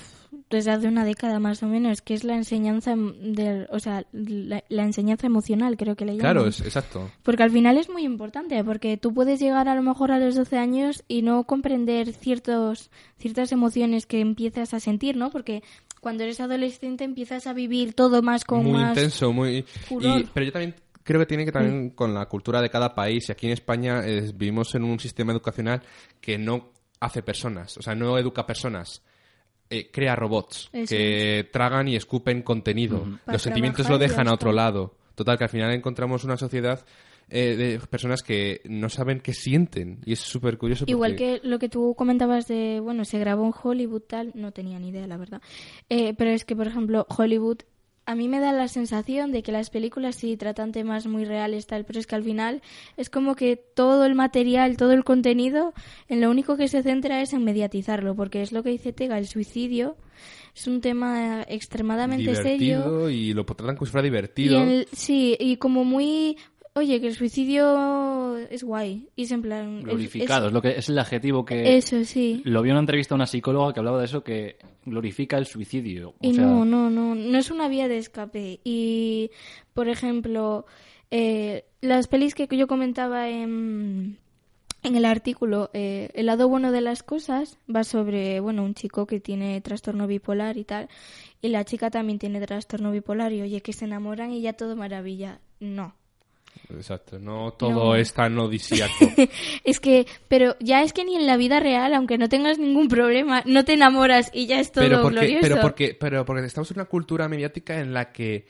desde 0.49 0.71
hace 0.71 0.87
una 0.89 1.05
década 1.05 1.41
más 1.41 1.63
o 1.63 1.67
menos, 1.67 2.03
que 2.03 2.15
es 2.15 2.23
la 2.23 2.37
enseñanza 2.37 2.95
del, 2.97 3.67
o 3.71 3.81
sea, 3.81 4.05
la, 4.13 4.63
la 4.69 4.83
enseñanza 4.85 5.27
emocional, 5.27 5.77
creo 5.77 5.97
que 5.97 6.05
le 6.05 6.13
llaman. 6.13 6.21
Claro, 6.35 6.47
es, 6.47 6.61
exacto. 6.61 7.11
Porque 7.23 7.43
al 7.43 7.51
final 7.51 7.77
es 7.79 7.89
muy 7.89 8.05
importante, 8.05 8.63
porque 8.63 8.97
tú 8.97 9.13
puedes 9.13 9.41
llegar 9.41 9.69
a 9.69 9.75
lo 9.75 9.83
mejor 9.83 10.13
a 10.13 10.19
los 10.19 10.35
12 10.37 10.57
años 10.59 11.03
y 11.09 11.23
no 11.23 11.45
comprender 11.45 12.13
ciertos, 12.13 12.91
ciertas 13.19 13.51
emociones 13.51 14.07
que 14.07 14.21
empiezas 14.21 14.73
a 14.75 14.81
sentir, 14.81 15.17
¿no? 15.17 15.31
Porque 15.31 15.63
cuando 16.01 16.23
eres 16.23 16.39
adolescente 16.41 17.03
empiezas 17.03 17.47
a 17.49 17.53
vivir 17.53 17.95
todo 17.95 18.23
más 18.23 18.45
con 18.45 18.63
muy 18.63 18.73
más... 18.81 18.97
intenso, 18.97 19.33
muy... 19.33 19.65
y- 19.91 20.25
pero 20.33 20.47
yo 20.47 20.53
también 20.53 20.75
creo 21.03 21.19
que 21.21 21.27
tiene 21.27 21.45
que 21.45 21.53
también 21.53 21.91
con 21.91 22.15
la 22.15 22.27
cultura 22.27 22.61
de 22.63 22.71
cada 22.71 22.95
país. 22.95 23.29
Y 23.29 23.33
aquí 23.33 23.47
en 23.47 23.53
España 23.53 24.03
vivimos 24.35 24.75
en 24.77 24.85
un 24.85 25.01
sistema 25.01 25.33
educacional 25.33 25.83
que 26.21 26.39
no 26.39 26.71
hace 27.01 27.23
personas, 27.23 27.77
o 27.79 27.83
sea, 27.83 27.95
no 27.95 28.17
educa 28.17 28.47
personas. 28.47 29.03
Eh, 29.71 29.91
crea 29.91 30.15
robots 30.17 30.69
Eso 30.73 30.95
que 30.95 31.49
tragan 31.53 31.89
y 31.89 31.97
escupen 31.97 32.43
contenido. 32.43 33.07
Los 33.27 33.43
sentimientos 33.43 33.89
lo 33.89 33.99
dejan 33.99 34.29
a 34.29 34.35
otro 34.35 34.53
lado. 34.53 34.95
Total, 35.15 35.39
que 35.39 35.45
al 35.45 35.51
final 35.51 35.73
encontramos 35.73 36.25
una 36.25 36.37
sociedad 36.37 36.85
eh, 37.29 37.57
de 37.57 37.81
personas 37.89 38.23
que 38.23 38.61
no 38.67 38.89
saben 38.89 39.21
qué 39.21 39.33
sienten. 39.33 39.99
Y 40.05 40.13
es 40.13 40.21
súper 40.21 40.59
curioso. 40.59 40.85
Igual 40.87 41.17
que 41.17 41.41
lo 41.43 41.59
que 41.59 41.69
tú 41.69 41.95
comentabas 41.97 42.47
de, 42.47 42.79
bueno, 42.81 43.05
se 43.05 43.19
grabó 43.19 43.45
en 43.47 43.53
Hollywood 43.61 44.03
tal, 44.03 44.31
no 44.35 44.53
tenía 44.53 44.79
ni 44.79 44.91
idea, 44.91 45.07
la 45.07 45.17
verdad. 45.17 45.43
Eh, 45.89 46.15
pero 46.17 46.31
es 46.31 46.45
que, 46.45 46.55
por 46.55 46.69
ejemplo, 46.69 47.07
Hollywood, 47.09 47.59
a 48.07 48.15
mí 48.15 48.29
me 48.29 48.39
da 48.41 48.53
la 48.53 48.69
sensación 48.69 49.33
de 49.33 49.43
que 49.43 49.51
las 49.53 49.69
películas 49.71 50.15
sí 50.17 50.37
tratan 50.37 50.73
temas 50.73 51.07
muy 51.07 51.25
reales 51.25 51.67
tal, 51.67 51.85
pero 51.85 51.99
es 51.99 52.07
que 52.07 52.15
al 52.15 52.23
final 52.23 52.63
es 52.97 53.11
como 53.11 53.35
que 53.35 53.57
todo 53.57 54.05
el 54.07 54.15
material, 54.15 54.77
todo 54.77 54.93
el 54.93 55.03
contenido, 55.05 55.75
en 56.09 56.21
lo 56.21 56.31
único 56.31 56.57
que 56.57 56.69
se 56.69 56.83
centra 56.83 57.21
es 57.21 57.33
en 57.33 57.45
mediatizarlo, 57.45 58.15
porque 58.15 58.43
es 58.43 58.53
lo 58.53 58.63
que 58.63 58.71
dice 58.71 58.93
Tega, 58.93 59.19
el 59.19 59.27
suicidio 59.27 59.97
es 60.55 60.67
un 60.67 60.81
tema 60.81 61.45
extremadamente 61.49 62.35
serio. 62.37 63.11
y 63.11 63.35
lo 63.35 63.45
tratan 63.45 63.77
como 63.77 63.85
si 63.87 63.93
fuera 63.93 64.07
Y 64.07 64.11
divertido. 64.11 64.63
el- 64.63 64.89
sí, 64.93 65.37
y 65.39 65.57
como 65.57 65.85
muy... 65.85 66.37
Oye, 66.77 67.01
que 67.01 67.07
el 67.07 67.15
suicidio 67.15 68.37
es 68.37 68.63
guay. 68.63 69.09
Y 69.17 69.23
es 69.23 69.31
en 69.33 69.41
plan... 69.43 69.83
Glorificado, 69.83 70.45
es- 70.45 70.49
es, 70.49 70.53
lo 70.53 70.61
que, 70.63 70.79
es 70.79 70.89
el 70.91 70.99
adjetivo 70.99 71.45
que... 71.45 71.77
Eso, 71.79 72.05
sí. 72.05 72.43
Lo 72.45 72.61
vi 72.61 72.69
en 72.69 72.75
una 72.75 72.81
entrevista 72.81 73.15
a 73.15 73.17
una 73.17 73.27
psicóloga 73.27 73.73
que 73.73 73.81
hablaba 73.81 73.99
de 73.99 74.05
eso, 74.05 74.23
que 74.23 74.59
glorifica 74.85 75.39
el 75.39 75.47
suicidio. 75.47 76.11
O 76.11 76.15
Y 76.21 76.35
sea, 76.35 76.45
no, 76.45 76.65
no, 76.67 76.91
no, 76.91 77.15
no 77.15 77.39
es 77.39 77.51
una 77.51 77.69
vía 77.69 77.89
de 77.89 77.97
escape. 77.97 78.61
Y, 78.63 79.31
por 79.73 79.89
ejemplo, 79.89 80.67
eh, 81.11 81.65
las 81.81 82.09
pelis 82.09 82.35
que 82.35 82.47
yo 82.55 82.67
comentaba 82.67 83.31
en, 83.31 84.19
en 84.83 84.97
el 84.97 85.05
artículo, 85.07 85.71
eh, 85.73 86.11
el 86.13 86.27
lado 86.27 86.47
bueno 86.47 86.73
de 86.73 86.83
las 86.83 87.03
cosas 87.03 87.59
va 87.75 87.85
sobre, 87.85 88.41
bueno, 88.41 88.63
un 88.63 88.75
chico 88.75 89.07
que 89.07 89.19
tiene 89.19 89.61
trastorno 89.63 90.07
bipolar 90.07 90.59
y 90.59 90.65
tal, 90.65 90.89
y 91.41 91.49
la 91.49 91.65
chica 91.65 91.91
también 91.91 92.19
tiene 92.19 92.39
trastorno 92.47 92.91
bipolar 92.91 93.33
y 93.33 93.41
oye, 93.41 93.63
que 93.63 93.73
se 93.73 93.87
enamoran 93.87 94.31
y 94.33 94.43
ya 94.43 94.53
todo 94.53 94.77
maravilla. 94.77 95.41
No. 95.59 95.95
Exacto, 96.71 97.19
no 97.19 97.53
todo 97.53 97.71
No. 97.71 97.95
es 97.97 98.13
tan 98.13 98.39
odisíaco. 98.39 98.93
Es 99.65 99.81
que, 99.81 100.07
pero 100.29 100.57
ya 100.61 100.83
es 100.83 100.93
que 100.93 101.05
ni 101.05 101.17
en 101.17 101.27
la 101.27 101.37
vida 101.37 101.61
real, 101.61 101.95
aunque 101.95 102.19
no 102.19 102.29
tengas 102.29 102.59
ningún 102.59 102.89
problema, 102.89 103.43
no 103.47 103.65
te 103.65 103.75
enamoras 103.75 104.31
y 104.33 104.47
ya 104.47 104.61
es 104.61 104.73
todo 104.73 104.85
pero 104.85 105.03
porque, 105.03 105.19
glorioso. 105.19 105.41
pero 105.43 105.61
porque, 105.61 105.97
pero 105.99 106.25
porque 106.25 106.45
estamos 106.47 106.71
en 106.71 106.79
una 106.79 106.87
cultura 106.87 107.29
mediática 107.29 107.79
en 107.81 107.93
la 107.95 108.13
que 108.13 108.47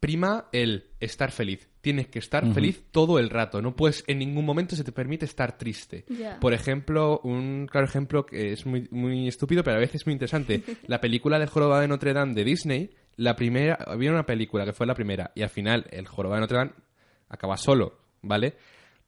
prima 0.00 0.46
el 0.52 0.86
estar 0.98 1.30
feliz. 1.30 1.68
Tienes 1.82 2.08
que 2.08 2.18
estar 2.18 2.46
feliz 2.52 2.84
todo 2.90 3.18
el 3.18 3.30
rato. 3.30 3.62
No 3.62 3.74
puedes, 3.74 4.04
en 4.06 4.18
ningún 4.18 4.44
momento 4.44 4.76
se 4.76 4.84
te 4.84 4.92
permite 4.92 5.24
estar 5.24 5.56
triste. 5.56 6.04
Por 6.40 6.52
ejemplo, 6.52 7.20
un 7.24 7.66
claro 7.70 7.86
ejemplo 7.86 8.26
que 8.26 8.52
es 8.52 8.66
muy, 8.66 8.86
muy 8.90 9.28
estúpido, 9.28 9.64
pero 9.64 9.76
a 9.76 9.80
veces 9.80 10.04
muy 10.06 10.12
interesante. 10.12 10.62
La 10.86 11.00
película 11.00 11.38
del 11.38 11.48
Jorobado 11.48 11.80
de 11.80 11.88
Notre 11.88 12.12
Dame 12.12 12.34
de 12.34 12.44
Disney, 12.44 12.90
la 13.16 13.34
primera, 13.34 13.74
había 13.86 14.10
una 14.10 14.24
película 14.26 14.64
que 14.66 14.72
fue 14.72 14.86
la 14.86 14.94
primera, 14.94 15.30
y 15.34 15.42
al 15.42 15.48
final 15.50 15.86
el 15.90 16.06
Jorobado 16.06 16.36
de 16.36 16.40
Notre 16.42 16.58
Dame 16.58 16.70
acaba 17.30 17.56
solo, 17.56 17.98
¿vale? 18.22 18.56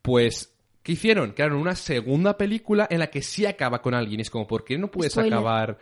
Pues, 0.00 0.54
¿qué 0.82 0.92
hicieron? 0.92 1.32
Crearon 1.32 1.58
una 1.58 1.74
segunda 1.76 2.38
película 2.38 2.86
en 2.90 3.00
la 3.00 3.08
que 3.08 3.20
sí 3.22 3.44
acaba 3.44 3.82
con 3.82 3.92
alguien. 3.94 4.20
Y 4.20 4.22
es 4.22 4.30
como, 4.30 4.46
¿por 4.46 4.64
qué 4.64 4.78
no 4.78 4.90
puedes 4.90 5.12
Spoiler. 5.12 5.34
acabar... 5.34 5.78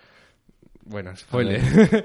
Bueno, 0.85 1.14
spoiler. 1.16 1.61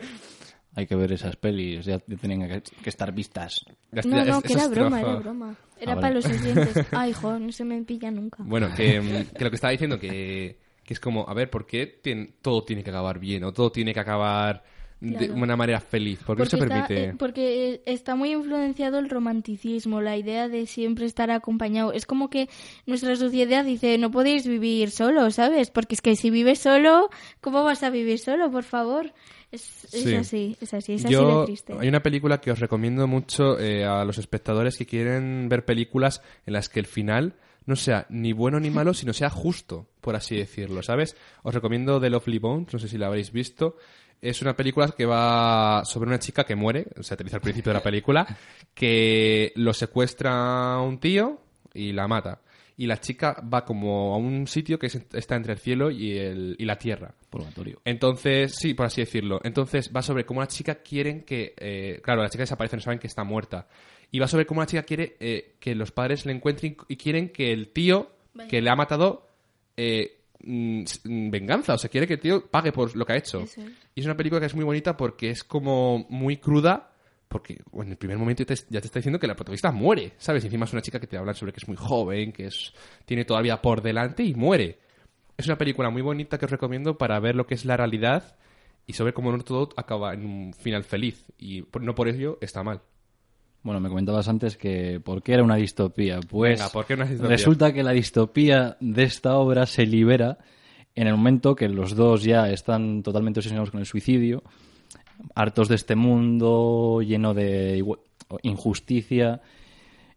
Hay 0.75 0.85
que 0.87 0.95
ver 0.95 1.13
esas 1.13 1.37
pelis, 1.37 1.85
ya 1.85 1.99
tenían 1.99 2.47
que, 2.49 2.61
que 2.61 2.89
estar 2.89 3.11
vistas. 3.13 3.65
No, 3.91 4.23
no, 4.25 4.37
es- 4.39 4.43
que 4.43 4.53
era 4.53 4.67
broma, 4.67 4.99
era 4.99 5.15
broma. 5.15 5.55
Era 5.79 5.93
Ah, 5.93 5.95
para 5.95 6.13
vale. 6.13 6.15
los 6.15 6.25
oyentes. 6.25 6.85
Ay, 6.91 7.13
jo, 7.13 7.39
no 7.39 7.51
se 7.53 7.63
me 7.63 7.81
pilla 7.83 8.11
nunca. 8.11 8.43
Bueno, 8.45 8.67
que, 8.75 9.25
que 9.37 9.43
lo 9.43 9.49
que 9.49 9.55
estaba 9.55 9.71
diciendo, 9.71 9.97
que, 9.97 10.59
que 10.83 10.93
es 10.93 10.99
como, 10.99 11.27
a 11.29 11.33
ver, 11.33 11.49
¿por 11.49 11.65
qué 11.65 12.01
tien- 12.03 12.33
todo 12.41 12.63
tiene 12.65 12.83
que 12.83 12.89
acabar 12.89 13.19
bien? 13.19 13.45
O 13.45 13.53
todo 13.53 13.71
tiene 13.71 13.93
que 13.93 13.99
acabar 14.01 14.63
de 15.11 15.27
Claro. 15.27 15.33
una 15.35 15.55
manera 15.55 15.79
feliz. 15.79 16.19
¿Por 16.25 16.35
qué 16.35 16.43
no 16.43 16.49
se 16.49 16.55
está, 16.57 16.67
permite? 16.67 17.03
eh, 17.09 17.13
porque 17.17 17.81
está 17.85 18.15
muy 18.15 18.31
influenciado 18.31 18.97
el 18.99 19.09
romanticismo, 19.09 20.01
la 20.01 20.17
idea 20.17 20.47
de 20.49 20.65
siempre 20.65 21.05
estar 21.05 21.31
acompañado. 21.31 21.91
Es 21.93 22.05
como 22.05 22.29
que 22.29 22.49
nuestra 22.85 23.15
sociedad 23.15 23.63
dice, 23.65 23.97
no 23.97 24.11
podéis 24.11 24.47
vivir 24.47 24.91
solo, 24.91 25.29
¿sabes? 25.31 25.69
Porque 25.71 25.95
es 25.95 26.01
que 26.01 26.15
si 26.15 26.29
vives 26.29 26.59
solo, 26.59 27.09
¿cómo 27.41 27.63
vas 27.63 27.83
a 27.83 27.89
vivir 27.89 28.19
solo, 28.19 28.49
por 28.51 28.63
favor? 28.63 29.13
Es, 29.51 29.85
es 29.93 30.03
Sí. 30.03 30.15
así, 30.15 30.57
es 30.59 30.73
así, 30.73 30.93
es 30.93 31.05
así 31.05 31.13
Yo, 31.13 31.41
de 31.41 31.45
triste. 31.45 31.73
hay 31.79 31.87
una 31.87 32.01
película 32.01 32.41
que 32.41 32.51
os 32.51 32.59
recomiendo 32.59 33.07
mucho 33.07 33.59
eh, 33.59 33.85
a 33.85 34.03
los 34.03 34.17
espectadores 34.17 34.77
que 34.77 34.85
quieren 34.85 35.47
ver 35.49 35.63
películas 35.65 36.21
en 36.45 36.53
las 36.53 36.67
que 36.67 36.79
el 36.79 36.87
final 36.87 37.35
no 37.65 37.75
sea 37.75 38.05
ni 38.09 38.33
bueno 38.33 38.59
ni 38.59 38.69
malo, 38.69 38.93
sino 38.95 39.13
sea 39.13 39.29
justo, 39.29 39.87
por 40.01 40.15
así 40.15 40.35
decirlo, 40.35 40.83
¿sabes? 40.83 41.15
Os 41.43 41.53
recomiendo 41.53 41.99
The 42.01 42.09
Lovely 42.09 42.39
Bones, 42.39 42.73
no 42.73 42.79
sé 42.79 42.87
si 42.87 42.97
la 42.97 43.07
habréis 43.07 43.31
visto. 43.31 43.77
Es 44.21 44.41
una 44.41 44.55
película 44.55 44.89
que 44.97 45.05
va 45.05 45.83
sobre 45.85 46.07
una 46.09 46.19
chica 46.19 46.43
que 46.43 46.55
muere, 46.55 46.87
se 47.01 47.13
aterriza 47.13 47.37
al 47.37 47.41
principio 47.41 47.71
de 47.71 47.77
la 47.79 47.83
película, 47.83 48.25
que 48.73 49.51
lo 49.55 49.73
secuestra 49.73 50.79
un 50.79 50.99
tío 50.99 51.39
y 51.73 51.91
la 51.91 52.07
mata. 52.07 52.41
Y 52.77 52.87
la 52.87 52.99
chica 52.99 53.41
va 53.41 53.63
como 53.63 54.13
a 54.13 54.17
un 54.17 54.47
sitio 54.47 54.77
que 54.77 54.87
es- 54.87 54.99
está 55.13 55.35
entre 55.35 55.53
el 55.53 55.59
cielo 55.59 55.91
y, 55.91 56.17
el, 56.17 56.55
y 56.59 56.65
la 56.65 56.77
tierra. 56.77 57.13
Purgatorio. 57.29 57.79
Entonces, 57.85 58.53
sí, 58.55 58.73
por 58.73 58.87
así 58.87 59.01
decirlo. 59.01 59.39
Entonces 59.43 59.91
va 59.95 60.01
sobre 60.01 60.25
cómo 60.25 60.39
una 60.41 60.47
chica 60.47 60.75
quieren 60.75 61.21
que... 61.23 61.53
eh, 61.57 62.01
claro, 62.03 62.21
la 62.21 62.29
chica 62.29 62.43
desaparece, 62.43 62.75
no 62.75 62.81
saben 62.81 62.99
que 62.99 63.07
está 63.07 63.23
muerta. 63.23 63.67
Y 64.11 64.19
va 64.19 64.27
sobre 64.27 64.45
cómo 64.45 64.59
una 64.59 64.67
chica 64.67 64.83
quiere 64.83 65.15
eh, 65.21 65.55
que 65.59 65.73
los 65.73 65.91
padres 65.91 66.25
le 66.25 66.33
encuentren 66.33 66.75
y 66.89 66.97
quieren 66.97 67.29
que 67.29 67.53
el 67.53 67.69
tío 67.69 68.11
que 68.49 68.61
le 68.61 68.69
ha 68.69 68.75
matado... 68.75 69.27
eh, 69.77 70.17
mm, 70.45 70.83
mm, 71.03 71.29
venganza, 71.29 71.73
o 71.73 71.77
sea, 71.77 71.89
quiere 71.89 72.07
que 72.07 72.13
el 72.13 72.19
tío 72.19 72.45
pague 72.47 72.71
por 72.71 72.95
lo 72.95 73.05
que 73.05 73.13
ha 73.13 73.17
hecho. 73.17 73.41
Eso. 73.41 73.61
Y 73.93 73.99
es 73.99 74.05
una 74.05 74.15
película 74.15 74.39
que 74.39 74.47
es 74.47 74.55
muy 74.55 74.63
bonita 74.65 74.95
porque 74.95 75.29
es 75.29 75.43
como 75.43 76.05
muy 76.09 76.37
cruda, 76.37 76.91
porque 77.27 77.59
en 77.73 77.89
el 77.89 77.97
primer 77.97 78.17
momento 78.17 78.45
te- 78.45 78.55
ya 78.69 78.79
te 78.79 78.87
está 78.87 78.99
diciendo 78.99 79.19
que 79.19 79.27
la 79.27 79.35
protagonista 79.35 79.71
muere, 79.71 80.13
¿sabes? 80.17 80.43
Y 80.43 80.47
encima 80.47 80.65
es 80.65 80.73
una 80.73 80.81
chica 80.81 80.99
que 80.99 81.07
te 81.07 81.17
habla 81.17 81.33
sobre 81.33 81.51
que 81.51 81.59
es 81.59 81.67
muy 81.67 81.75
joven, 81.77 82.31
que 82.31 82.45
es 82.47 82.73
tiene 83.05 83.25
toda 83.25 83.39
la 83.39 83.43
vida 83.43 83.61
por 83.61 83.81
delante 83.81 84.23
y 84.23 84.33
muere. 84.35 84.79
Es 85.37 85.47
una 85.47 85.57
película 85.57 85.89
muy 85.89 86.01
bonita 86.01 86.37
que 86.37 86.45
os 86.45 86.51
recomiendo 86.51 86.97
para 86.97 87.19
ver 87.19 87.35
lo 87.35 87.45
que 87.45 87.55
es 87.55 87.65
la 87.65 87.75
realidad 87.75 88.37
y 88.87 88.93
sobre 88.93 89.13
cómo 89.13 89.31
no 89.31 89.43
todo 89.43 89.69
acaba 89.75 90.13
en 90.13 90.25
un 90.25 90.53
final 90.53 90.83
feliz. 90.83 91.25
Y 91.37 91.65
no 91.81 91.93
por 91.95 92.07
ello 92.07 92.37
está 92.39 92.63
mal. 92.63 92.81
Bueno, 93.65 93.79
me 93.79 93.89
comentabas 93.89 94.27
antes 94.27 94.57
que 94.57 95.01
¿por 95.03 95.23
qué 95.23 95.33
era 95.33 95.43
una 95.43 95.55
distopía? 95.55 96.19
Pues 96.19 96.59
Venga, 96.59 96.69
¿por 96.69 96.85
qué 96.85 96.93
una 96.93 97.05
distopía? 97.05 97.29
resulta 97.35 97.73
que 97.73 97.81
la 97.81 97.93
distopía 97.93 98.77
de 98.79 99.03
esta 99.03 99.37
obra 99.37 99.65
se 99.65 99.87
libera 99.87 100.37
en 100.93 101.07
el 101.07 101.15
momento 101.15 101.55
que 101.55 101.67
los 101.67 101.95
dos 101.95 102.21
ya 102.21 102.47
están 102.51 103.01
totalmente 103.01 103.39
obsesionados 103.39 103.71
con 103.71 103.79
el 103.79 103.87
suicidio, 103.87 104.43
hartos 105.33 105.67
de 105.67 105.75
este 105.75 105.95
mundo 105.95 107.01
lleno 107.01 107.33
de 107.33 107.83
injusticia 108.43 109.41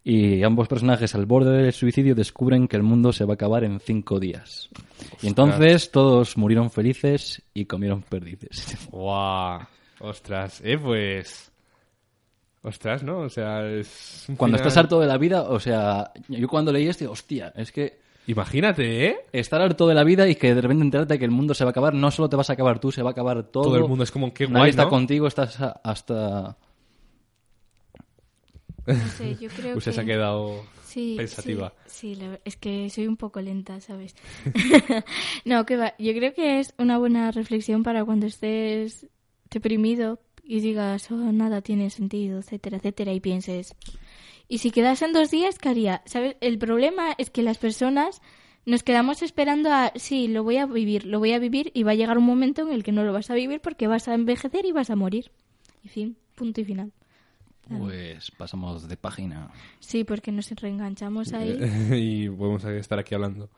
y 0.03 0.43
ambos 0.43 0.67
personajes 0.67 1.15
al 1.15 1.25
borde 1.25 1.63
del 1.63 1.73
suicidio 1.73 2.13
descubren 2.13 2.67
que 2.67 2.77
el 2.77 2.83
mundo 2.83 3.11
se 3.11 3.25
va 3.25 3.33
a 3.33 3.33
acabar 3.33 3.63
en 3.63 3.79
cinco 3.79 4.19
días. 4.19 4.69
Y 5.23 5.27
entonces 5.27 5.89
todos 5.89 6.37
murieron 6.37 6.69
felices 6.69 7.41
y 7.55 7.65
comieron 7.65 8.03
perdices. 8.03 8.77
¡Guau! 8.91 9.61
Ostras, 10.01 10.61
eh, 10.63 10.77
pues... 10.77 11.48
Ostras, 12.61 13.03
¿no? 13.03 13.19
O 13.19 13.29
sea, 13.29 13.65
es... 13.69 14.25
un 14.27 14.35
Cuando 14.35 14.57
final- 14.57 14.67
estás 14.67 14.77
harto 14.83 14.99
de 14.99 15.07
la 15.07 15.17
vida, 15.17 15.43
o 15.43 15.59
sea, 15.59 16.11
yo 16.27 16.47
cuando 16.47 16.71
leí 16.73 16.87
esto, 16.87 17.09
hostia, 17.11 17.53
es 17.55 17.71
que 17.71 17.99
Imagínate, 18.27 19.07
¿eh? 19.07 19.17
estar 19.31 19.59
harto 19.61 19.87
de 19.87 19.95
la 19.95 20.03
vida 20.03 20.27
y 20.27 20.35
que 20.35 20.53
de 20.53 20.61
repente 20.61 20.83
enterarte 20.83 21.17
que 21.17 21.25
el 21.25 21.31
mundo 21.31 21.55
se 21.55 21.63
va 21.63 21.69
a 21.69 21.71
acabar, 21.71 21.95
no 21.95 22.11
solo 22.11 22.29
te 22.29 22.35
vas 22.35 22.49
a 22.51 22.53
acabar 22.53 22.77
tú, 22.79 22.91
se 22.91 23.01
va 23.01 23.09
a 23.09 23.11
acabar 23.13 23.43
todo. 23.43 23.63
Todo 23.63 23.77
el 23.77 23.87
mundo 23.87 24.03
es 24.03 24.11
como, 24.11 24.31
qué 24.33 24.43
Nadie 24.45 24.57
guay, 24.59 24.69
está 24.69 24.83
¿no? 24.83 24.89
contigo, 24.89 25.25
estás 25.25 25.57
hasta... 25.83 26.55
No 28.85 29.07
sé, 29.17 29.35
yo 29.39 29.49
creo 29.55 29.77
Usted 29.77 29.91
que... 29.91 29.95
se 29.95 30.01
ha 30.01 30.05
quedado 30.05 30.63
Sí, 30.85 31.15
pensativa. 31.17 31.73
Sí, 31.87 32.15
sí, 32.15 32.21
la- 32.21 32.39
es 32.45 32.55
que 32.57 32.89
soy 32.89 33.07
un 33.07 33.17
poco 33.17 33.41
lenta, 33.41 33.79
¿sabes? 33.81 34.15
no, 35.45 35.65
que 35.65 35.77
va. 35.77 35.93
Yo 35.99 36.13
creo 36.13 36.33
que 36.33 36.59
es 36.59 36.73
una 36.77 36.97
buena 36.97 37.31
reflexión 37.31 37.83
para 37.83 38.03
cuando 38.05 38.25
estés 38.25 39.07
deprimido 39.51 40.19
y 40.49 40.61
digas, 40.61 41.11
oh, 41.11 41.31
nada 41.31 41.61
tiene 41.61 41.91
sentido, 41.91 42.39
etcétera, 42.39 42.77
etcétera, 42.77 43.13
y 43.13 43.19
pienses, 43.19 43.75
¿y 44.47 44.57
si 44.57 44.71
quedasen 44.71 45.13
dos 45.13 45.29
días, 45.29 45.59
qué 45.59 45.69
haría? 45.69 46.01
¿Sabes? 46.05 46.37
El 46.41 46.57
problema 46.57 47.13
es 47.19 47.29
que 47.29 47.43
las 47.43 47.59
personas 47.59 48.19
nos 48.65 48.81
quedamos 48.81 49.21
esperando 49.21 49.71
a, 49.71 49.93
sí, 49.95 50.27
lo 50.27 50.43
voy 50.43 50.57
a 50.57 50.65
vivir, 50.65 51.05
lo 51.05 51.19
voy 51.19 51.33
a 51.33 51.39
vivir, 51.39 51.69
y 51.75 51.83
va 51.83 51.91
a 51.91 51.95
llegar 51.95 52.17
un 52.17 52.25
momento 52.25 52.63
en 52.63 52.73
el 52.73 52.83
que 52.83 52.91
no 52.91 53.03
lo 53.03 53.13
vas 53.13 53.29
a 53.29 53.35
vivir 53.35 53.61
porque 53.61 53.85
vas 53.85 54.07
a 54.07 54.15
envejecer 54.15 54.65
y 54.65 54.71
vas 54.71 54.89
a 54.89 54.95
morir. 54.95 55.29
Y 55.83 55.89
fin, 55.89 56.17
punto 56.33 56.61
y 56.61 56.65
final. 56.65 56.91
Pues 57.67 58.31
pasamos 58.31 58.87
de 58.87 58.97
página. 58.97 59.51
Sí, 59.79 60.03
porque 60.03 60.31
nos 60.31 60.49
reenganchamos 60.49 61.31
ahí. 61.33 61.59
y 61.93 62.27
podemos 62.27 62.65
estar 62.65 62.97
aquí 62.97 63.13
hablando. 63.13 63.51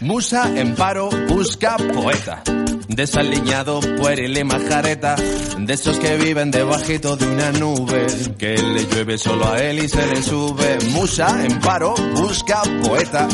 Musa 0.00 0.48
en 0.56 0.76
paro 0.76 1.10
busca 1.28 1.76
poeta. 1.76 2.57
Desaliñado, 2.88 3.80
pueril 3.98 4.38
y 4.38 4.44
majareta. 4.44 5.14
De 5.58 5.74
esos 5.74 5.98
que 5.98 6.16
viven 6.16 6.50
debajito 6.50 7.16
de 7.16 7.26
una 7.26 7.52
nube. 7.52 8.06
Que 8.38 8.56
le 8.56 8.86
llueve 8.86 9.18
solo 9.18 9.46
a 9.52 9.62
él 9.62 9.84
y 9.84 9.88
se 9.88 10.06
le 10.06 10.22
sube. 10.22 10.78
Musa 10.92 11.44
en 11.44 11.60
paro 11.60 11.94
busca 12.14 12.62
poeta. 12.82 13.28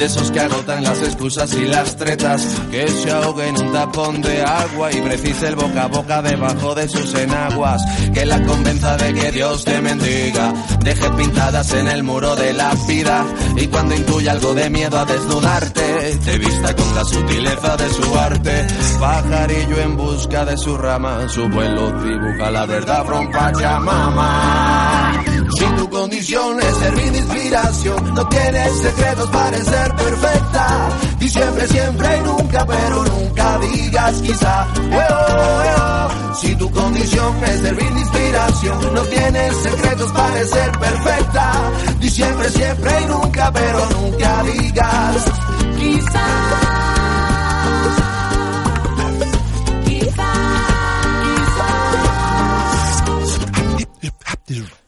De 0.00 0.06
esos 0.06 0.32
que 0.32 0.40
agotan 0.40 0.82
las 0.82 1.00
excusas 1.02 1.54
y 1.54 1.66
las 1.66 1.96
tretas. 1.96 2.44
Que 2.72 2.88
se 2.88 3.12
ahogue 3.12 3.46
en 3.46 3.56
un 3.56 3.72
tapón 3.72 4.20
de 4.22 4.42
agua 4.42 4.92
y 4.92 5.00
precise 5.00 5.48
el 5.48 5.56
boca 5.56 5.84
a 5.84 5.86
boca 5.86 6.20
debajo 6.22 6.74
de 6.74 6.88
sus 6.88 7.14
enaguas. 7.14 7.82
Que 8.12 8.26
la 8.26 8.42
convenza 8.42 8.96
de 8.96 9.14
que 9.14 9.30
Dios 9.30 9.64
te 9.64 9.80
mendiga. 9.80 10.52
Deje 10.80 11.08
pintadas 11.10 11.72
en 11.74 11.86
el 11.86 12.02
muro 12.02 12.34
de 12.34 12.52
la 12.54 12.74
vida. 12.88 13.24
Y 13.56 13.68
cuando 13.68 13.94
intuya 13.94 14.32
algo 14.32 14.52
de 14.54 14.68
miedo 14.68 14.98
a 14.98 15.04
desnudarte, 15.04 16.18
te 16.24 16.38
vista 16.38 16.74
con 16.74 16.94
la 16.94 17.04
sutileza 17.04 17.76
de 17.76 17.88
su 17.90 18.18
arte. 18.18 18.66
Pajarillo 19.00 19.78
en 19.78 19.96
busca 19.96 20.44
de 20.44 20.56
su 20.56 20.76
rama, 20.76 21.28
su 21.28 21.48
vuelo 21.48 21.92
dibuja 22.02 22.50
la 22.50 22.66
verdad 22.66 23.04
from 23.04 23.30
Pachamama. 23.30 25.22
Si 25.58 25.64
tu 25.64 25.88
condición 25.90 26.58
es 26.60 26.76
servir 26.76 27.12
de 27.12 27.18
inspiración, 27.18 28.14
no 28.14 28.26
tienes 28.28 28.72
secretos 28.78 29.28
para 29.30 29.56
ser 29.58 29.94
perfecta. 29.94 30.88
Y 31.20 31.28
siempre, 31.28 31.68
siempre 31.68 32.16
y 32.16 32.20
nunca, 32.22 32.66
pero 32.66 33.04
nunca 33.04 33.58
digas 33.58 34.22
quizá. 34.22 34.66
Weo, 34.90 35.58
weo. 35.58 36.34
Si 36.34 36.56
tu 36.56 36.70
condición 36.70 37.44
es 37.44 37.60
servir 37.60 37.92
de 37.92 38.00
inspiración, 38.00 38.94
no 38.94 39.02
tienes 39.02 39.56
secretos 39.56 40.12
para 40.12 40.44
ser 40.44 40.72
perfecta. 40.78 41.52
Y 42.00 42.08
siempre, 42.10 42.50
siempre 42.50 43.02
y 43.02 43.06
nunca, 43.06 43.52
pero 43.52 43.88
nunca 43.90 44.42
digas 44.42 45.24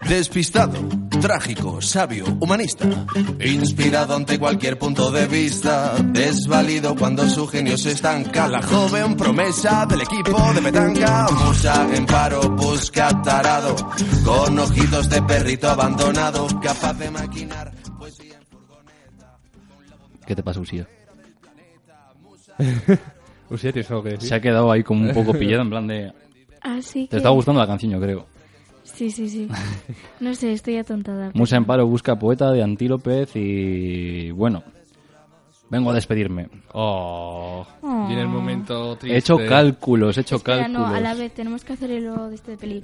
Despistado, 0.09 0.79
trágico, 1.21 1.83
sabio, 1.83 2.25
humanista, 2.41 2.89
inspirado 3.45 4.17
ante 4.17 4.39
cualquier 4.39 4.79
punto 4.79 5.11
de 5.11 5.27
vista, 5.27 5.97
desvalido 6.03 6.97
cuando 6.97 7.29
su 7.29 7.47
genio 7.47 7.77
se 7.77 7.93
estanca, 7.93 8.49
la 8.49 8.63
joven 8.63 9.17
promesa 9.19 9.85
del 9.85 10.01
equipo 10.01 10.53
de 10.55 10.63
petanca, 10.63 11.27
musa 11.31 11.95
en 11.95 12.07
paro, 12.07 12.41
busca 12.57 13.23
tarado, 13.23 13.77
con 14.25 14.59
ojitos 14.59 15.11
de 15.11 15.23
perrito 15.23 15.69
abandonado, 15.69 16.47
capaz 16.63 16.95
de 16.95 17.11
maquinar 17.11 17.73
poesía 17.99 18.37
en 18.37 18.47
furgoneta. 18.47 19.39
¿Qué 20.27 20.35
te 20.35 20.43
pasa, 20.43 20.61
Usía? 20.61 20.89
Usted 23.51 23.73
tienes 23.75 23.91
algo 23.91 24.03
que 24.05 24.11
decir. 24.13 24.29
Se 24.31 24.35
ha 24.35 24.41
quedado 24.41 24.73
ahí 24.73 24.83
como 24.83 25.07
un 25.07 25.13
poco 25.13 25.35
pillado 25.35 25.63
en 25.63 25.71
plan 25.71 25.87
de... 25.87 26.13
Así 26.63 27.03
que... 27.05 27.11
Te 27.11 27.17
está 27.19 27.29
gustando 27.29 27.61
la 27.61 27.67
canción, 27.67 27.93
yo 27.93 28.01
creo. 28.01 28.38
Sí, 28.95 29.11
sí, 29.11 29.29
sí. 29.29 29.49
No 30.21 30.35
sé, 30.35 30.53
estoy 30.53 30.77
atontada. 30.79 31.31
Musa 31.35 31.57
en 31.57 31.65
paro 31.65 31.87
busca 31.87 32.19
poeta 32.19 32.51
de 32.51 32.63
Antílopez 32.63 33.31
y... 33.37 34.31
Bueno, 34.33 34.63
vengo 35.71 35.91
a 35.91 35.95
despedirme. 35.95 36.49
Oh, 36.73 37.65
Oh. 37.83 38.07
viene 38.07 38.23
el 38.23 38.29
momento 38.29 38.97
triste. 38.97 39.15
He 39.15 39.19
hecho 39.19 39.37
cálculos, 39.49 40.17
he 40.19 40.23
hecho 40.23 40.37
Espera, 40.37 40.63
cálculos. 40.65 40.89
no, 40.91 40.95
a 40.95 41.01
la 41.01 41.15
vez 41.15 41.33
tenemos 41.33 41.65
que 41.65 41.73
hacer 41.75 41.91
el 41.91 42.05
logo 42.07 42.29
de 42.29 42.35
este 42.35 42.57
peli. 42.57 42.83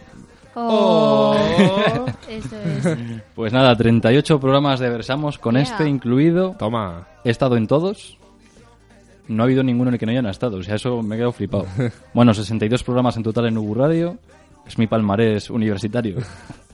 Oh. 0.54 1.34
Oh, 1.36 2.06
Eso 2.28 2.56
es. 2.60 2.96
Pues 3.34 3.52
nada, 3.52 3.76
38 3.76 4.38
programas 4.38 4.78
de 4.78 4.88
Versamos, 4.90 5.36
con 5.38 5.54
Yeah. 5.54 5.62
este 5.64 5.88
incluido. 5.88 6.54
Toma. 6.58 7.08
He 7.24 7.30
estado 7.30 7.56
en 7.56 7.66
todos. 7.66 8.18
No 9.26 9.42
ha 9.42 9.46
habido 9.46 9.62
ninguno 9.64 9.88
en 9.88 9.94
el 9.94 9.98
que 9.98 10.06
no 10.06 10.12
hayan 10.12 10.26
estado. 10.26 10.58
O 10.58 10.62
sea, 10.62 10.76
eso 10.76 11.02
me 11.02 11.14
he 11.16 11.18
quedado 11.18 11.32
flipado. 11.32 11.66
Bueno, 12.12 12.34
62 12.34 12.84
programas 12.84 13.16
en 13.16 13.22
total 13.24 13.46
en 13.46 13.58
Ubu 13.58 13.74
Radio. 13.74 14.16
Es 14.66 14.78
mi 14.78 14.86
palmarés 14.86 15.50
universitario. 15.50 16.18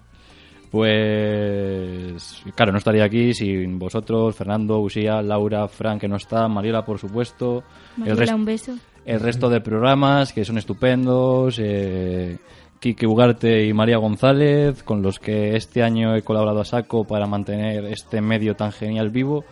Pues, 0.70 2.44
claro, 2.54 2.70
no 2.70 2.78
estaría 2.78 3.02
aquí 3.02 3.34
sin 3.34 3.76
vosotros, 3.76 4.36
Fernando, 4.36 4.78
Usía, 4.78 5.20
Laura, 5.20 5.66
Fran, 5.66 5.98
que 5.98 6.06
no 6.06 6.14
está, 6.14 6.46
Mariela, 6.46 6.84
por 6.84 7.00
supuesto. 7.00 7.64
el, 8.06 8.32
un 8.32 8.44
beso. 8.44 8.76
el 9.04 9.18
resto 9.18 9.48
de 9.48 9.60
programas 9.60 10.32
que 10.32 10.44
son 10.44 10.58
estupendos. 10.58 11.58
Eh, 11.60 12.38
Kike 12.80 13.06
Ugarte 13.06 13.66
y 13.66 13.74
María 13.74 13.98
González, 13.98 14.82
con 14.82 15.02
los 15.02 15.18
que 15.18 15.54
este 15.54 15.82
año 15.82 16.16
he 16.16 16.22
colaborado 16.22 16.60
a 16.60 16.64
saco 16.64 17.04
para 17.04 17.26
mantener 17.26 17.84
este 17.84 18.22
medio 18.22 18.56
tan 18.56 18.72
genial 18.72 19.10
vivo. 19.10 19.44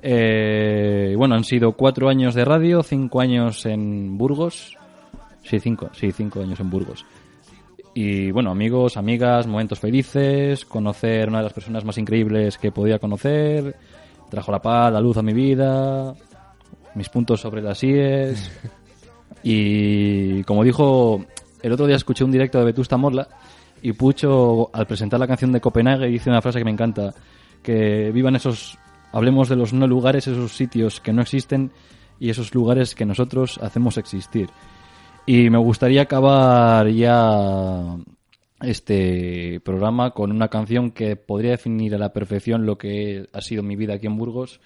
Eh, 0.00 1.10
y 1.12 1.16
bueno, 1.16 1.34
han 1.34 1.42
sido 1.42 1.72
cuatro 1.72 2.08
años 2.08 2.34
de 2.34 2.44
radio, 2.44 2.82
cinco 2.84 3.20
años 3.20 3.66
en 3.66 4.16
Burgos. 4.16 4.76
Sí, 5.42 5.58
cinco, 5.58 5.90
sí, 5.94 6.12
cinco 6.12 6.42
años 6.42 6.60
en 6.60 6.70
Burgos. 6.70 7.04
Y 7.94 8.32
bueno, 8.32 8.50
amigos, 8.50 8.96
amigas, 8.96 9.46
momentos 9.46 9.78
felices, 9.78 10.64
conocer 10.64 11.28
una 11.28 11.38
de 11.38 11.44
las 11.44 11.52
personas 11.52 11.84
más 11.84 11.96
increíbles 11.96 12.58
que 12.58 12.72
podía 12.72 12.98
conocer, 12.98 13.76
trajo 14.28 14.50
la 14.50 14.60
paz, 14.60 14.92
la 14.92 15.00
luz 15.00 15.16
a 15.16 15.22
mi 15.22 15.32
vida, 15.32 16.12
mis 16.96 17.08
puntos 17.08 17.40
sobre 17.40 17.62
las 17.62 17.82
IES. 17.82 18.50
Y 19.46 20.42
como 20.44 20.64
dijo, 20.64 21.22
el 21.60 21.72
otro 21.72 21.86
día 21.86 21.96
escuché 21.96 22.24
un 22.24 22.32
directo 22.32 22.58
de 22.58 22.64
Vetusta 22.64 22.96
Morla 22.96 23.28
y 23.82 23.92
Pucho, 23.92 24.70
al 24.72 24.86
presentar 24.86 25.20
la 25.20 25.26
canción 25.26 25.52
de 25.52 25.60
Copenhague, 25.60 26.06
dice 26.06 26.30
una 26.30 26.40
frase 26.40 26.60
que 26.60 26.64
me 26.64 26.70
encanta, 26.70 27.12
que 27.62 28.10
vivan 28.10 28.36
esos, 28.36 28.78
hablemos 29.12 29.50
de 29.50 29.56
los 29.56 29.74
no 29.74 29.86
lugares, 29.86 30.26
esos 30.26 30.56
sitios 30.56 30.98
que 31.00 31.12
no 31.12 31.20
existen 31.20 31.72
y 32.18 32.30
esos 32.30 32.54
lugares 32.54 32.94
que 32.94 33.04
nosotros 33.04 33.58
hacemos 33.62 33.98
existir. 33.98 34.48
Y 35.26 35.48
me 35.48 35.58
gustaría 35.58 36.02
acabar 36.02 36.88
ya 36.88 37.96
este 38.60 39.60
programa 39.60 40.10
con 40.10 40.30
una 40.30 40.48
canción 40.48 40.90
que 40.90 41.16
podría 41.16 41.52
definir 41.52 41.94
a 41.94 41.98
la 41.98 42.12
perfección 42.12 42.66
lo 42.66 42.76
que 42.76 43.28
ha 43.32 43.40
sido 43.40 43.62
mi 43.62 43.74
vida 43.74 43.94
aquí 43.94 44.06
en 44.06 44.18
Burgos. 44.18 44.60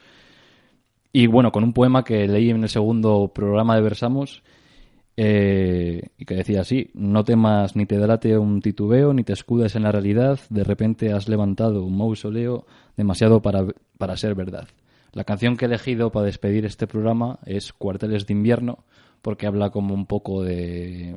Y 1.12 1.28
bueno, 1.28 1.52
con 1.52 1.62
un 1.62 1.72
poema 1.72 2.02
que 2.02 2.26
leí 2.26 2.50
en 2.50 2.62
el 2.62 2.68
segundo 2.68 3.30
programa 3.32 3.76
de 3.76 3.82
Versamos 3.82 4.42
eh, 5.16 6.08
y 6.18 6.24
que 6.24 6.34
decía 6.34 6.62
así, 6.62 6.90
no 6.92 7.24
temas 7.24 7.76
ni 7.76 7.86
te 7.86 7.98
delate 7.98 8.36
un 8.36 8.60
titubeo, 8.60 9.14
ni 9.14 9.22
te 9.22 9.34
escudes 9.34 9.76
en 9.76 9.84
la 9.84 9.92
realidad, 9.92 10.40
de 10.50 10.64
repente 10.64 11.12
has 11.12 11.28
levantado 11.28 11.84
un 11.84 11.96
mausoleo 11.96 12.66
demasiado 12.96 13.40
para, 13.42 13.64
para 13.96 14.16
ser 14.16 14.34
verdad. 14.34 14.68
La 15.12 15.24
canción 15.24 15.56
que 15.56 15.64
he 15.64 15.68
elegido 15.68 16.12
para 16.12 16.26
despedir 16.26 16.66
este 16.66 16.86
programa 16.86 17.38
es 17.46 17.72
Cuarteles 17.72 18.26
de 18.26 18.34
invierno, 18.34 18.84
porque 19.22 19.46
habla 19.46 19.70
como 19.70 19.94
un 19.94 20.06
poco 20.06 20.42
de 20.42 21.16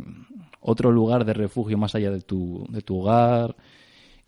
otro 0.59 0.91
lugar 0.91 1.25
de 1.25 1.33
refugio 1.33 1.77
más 1.77 1.95
allá 1.95 2.11
de 2.11 2.21
tu, 2.21 2.65
de 2.69 2.81
tu 2.81 2.99
hogar 3.01 3.55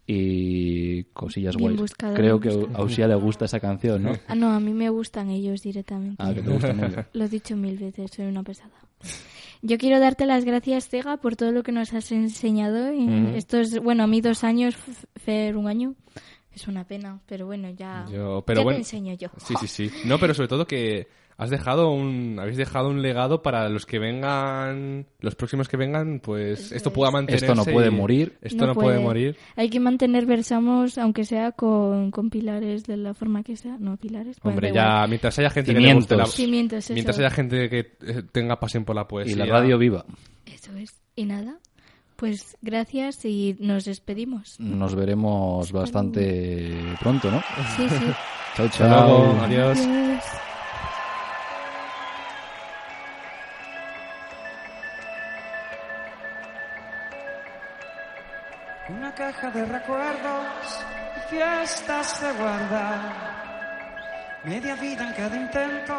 y 0.05 1.03
cosillas 1.05 1.55
Bien 1.55 1.69
guays. 1.71 1.79
buscado, 1.81 2.15
Creo 2.15 2.39
que 2.39 2.49
buscado. 2.49 2.77
a 2.77 2.83
Usía 2.83 3.07
le 3.07 3.15
gusta 3.15 3.45
esa 3.45 3.59
canción, 3.59 4.03
¿no? 4.03 4.13
Ah, 4.27 4.35
no, 4.35 4.51
a 4.51 4.59
mí 4.59 4.73
me 4.73 4.89
gustan 4.89 5.29
ellos 5.29 5.61
directamente. 5.61 6.17
Ah, 6.19 6.33
que 6.33 6.41
te 6.41 6.51
gustan 6.51 6.79
ellos. 6.79 7.05
Lo 7.13 7.25
he 7.25 7.29
dicho 7.29 7.55
mil 7.55 7.77
veces, 7.77 8.11
soy 8.11 8.25
una 8.25 8.43
pesada. 8.43 8.71
Yo 9.61 9.77
quiero 9.77 9.99
darte 9.99 10.25
las 10.25 10.43
gracias, 10.43 10.89
Cega, 10.89 11.17
por 11.17 11.35
todo 11.37 11.51
lo 11.51 11.63
que 11.63 11.71
nos 11.71 11.93
has 11.93 12.11
enseñado 12.11 12.87
en 12.87 13.27
Ujú. 13.27 13.35
estos, 13.35 13.79
bueno, 13.79 14.03
a 14.03 14.07
mí 14.07 14.19
dos 14.19 14.43
años, 14.43 14.75
Fer 15.15 15.55
un 15.55 15.67
año. 15.67 15.95
Es 16.53 16.67
una 16.67 16.85
pena, 16.85 17.19
pero 17.25 17.45
bueno, 17.45 17.69
ya, 17.71 18.05
Yo- 18.11 18.43
pero 18.45 18.59
ya 18.61 18.63
bueno, 18.63 18.77
te 18.77 18.81
enseño 18.81 19.13
yo. 19.15 19.29
Sí, 19.37 19.55
sí, 19.59 19.67
sí. 19.67 19.91
No, 20.05 20.19
pero 20.19 20.33
sobre 20.33 20.47
todo 20.47 20.65
que 20.67 21.07
has 21.37 21.49
dejado 21.49 21.89
un, 21.91 22.37
habéis 22.39 22.57
dejado 22.57 22.89
un 22.89 23.01
legado 23.01 23.41
para 23.41 23.67
los 23.69 23.85
que 23.85 23.97
vengan, 23.99 25.07
los 25.19 25.35
próximos 25.35 25.67
que 25.67 25.77
vengan, 25.77 26.19
pues 26.19 26.71
esto 26.71 26.93
pueda 26.93 27.11
mantenerse. 27.11 27.47
Esto 27.47 27.55
no 27.55 27.65
puede 27.65 27.89
morir. 27.89 28.37
Esto 28.41 28.67
no, 28.67 28.73
puede. 28.75 28.99
morir. 28.99 29.35
Hay 29.55 29.69
que 29.69 29.79
mantener 29.79 30.25
Versamos, 30.25 30.97
aunque 30.97 31.25
sea 31.25 31.51
con, 31.51 32.11
con 32.11 32.29
pilares 32.29 32.83
de 32.85 32.97
la 32.97 33.13
forma 33.13 33.43
que 33.43 33.57
sea. 33.57 33.77
No, 33.79 33.97
pilares. 33.97 34.37
Hombre, 34.43 34.71
ya, 34.71 34.83
igual. 34.83 35.09
mientras 35.09 35.39
haya 35.39 35.49
gente 35.49 35.73
que 35.73 35.79
le 35.79 35.93
guste 35.93 36.15
la, 36.15 36.25
Cimientos. 36.25 36.35
Cimientos, 36.35 36.85
eso. 36.85 36.93
mientras 36.93 37.19
haya 37.19 37.29
gente 37.31 37.69
que 37.69 37.79
eh, 37.79 38.23
tenga 38.31 38.59
pasión 38.59 38.85
por 38.85 38.95
la 38.95 39.07
poesía. 39.07 39.33
Y 39.33 39.37
la 39.37 39.45
radio 39.45 39.77
viva. 39.77 40.05
Eso 40.45 40.75
es. 40.75 41.01
Y 41.15 41.25
nada, 41.25 41.57
pues 42.23 42.55
gracias 42.61 43.25
y 43.25 43.57
nos 43.59 43.83
despedimos. 43.83 44.57
Nos 44.57 44.95
veremos 44.95 45.73
bastante 45.73 46.71
pronto, 47.01 47.29
¿no? 47.29 47.43
Sí, 47.75 47.89
sí. 47.89 48.13
Chao, 48.55 48.65
Hasta 48.65 48.87
luego. 48.87 49.33
chao. 49.35 49.43
Adiós. 49.43 49.77
Adiós. 49.77 50.23
Una 58.87 59.13
caja 59.15 59.51
de 59.51 59.65
recuerdos 59.65 60.79
y 61.17 61.29
fiestas 61.29 62.21
de 62.21 62.31
guardar. 62.41 63.01
Media 64.45 64.75
vida 64.75 65.09
en 65.09 65.13
cada 65.13 65.35
intento 65.35 65.93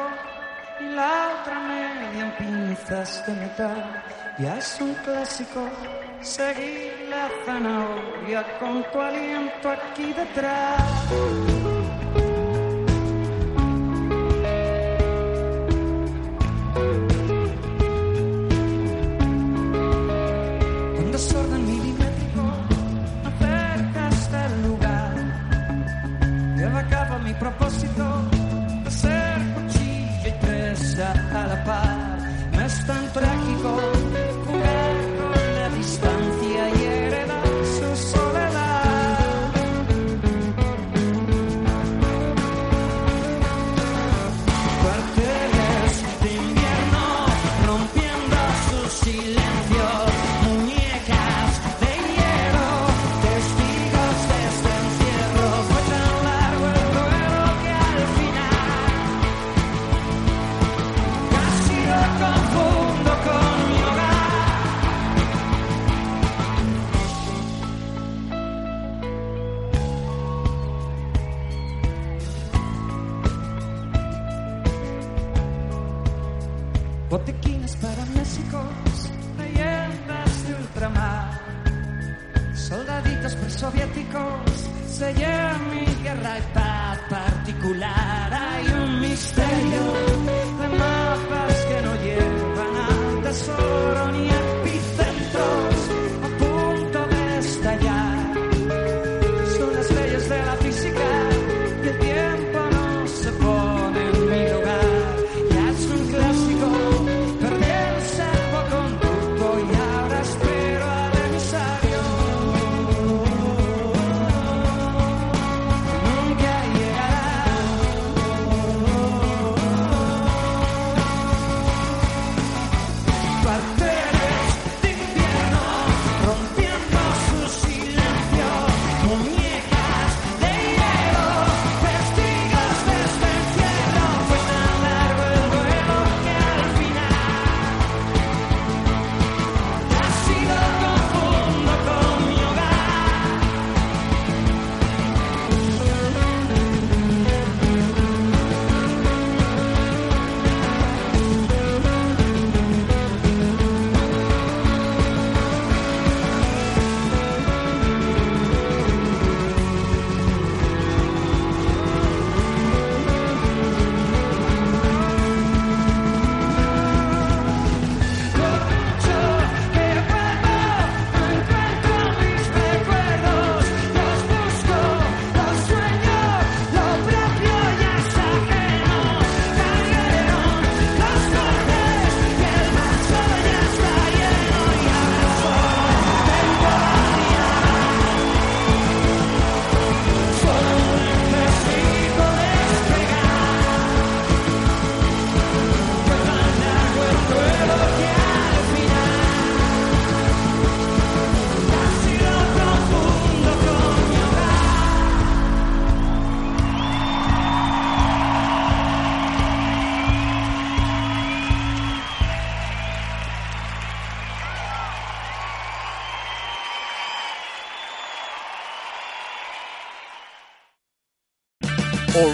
y 0.81 0.85
la 0.85 1.43
otra 1.43 1.61
media 1.61 2.25
en 2.25 2.33
pinzas 2.39 3.27
de 3.27 3.35
metal. 3.35 4.03
Ya 4.39 4.57
es 4.57 4.81
un 4.81 4.95
clásico 4.95 5.69
seguir 6.25 7.07
la 7.11 7.31
zanahoria 7.45 8.59
con 8.59 8.83
tu 8.91 9.01
aliento 9.01 9.71
aquí 9.71 10.13
detrás. 10.15 11.54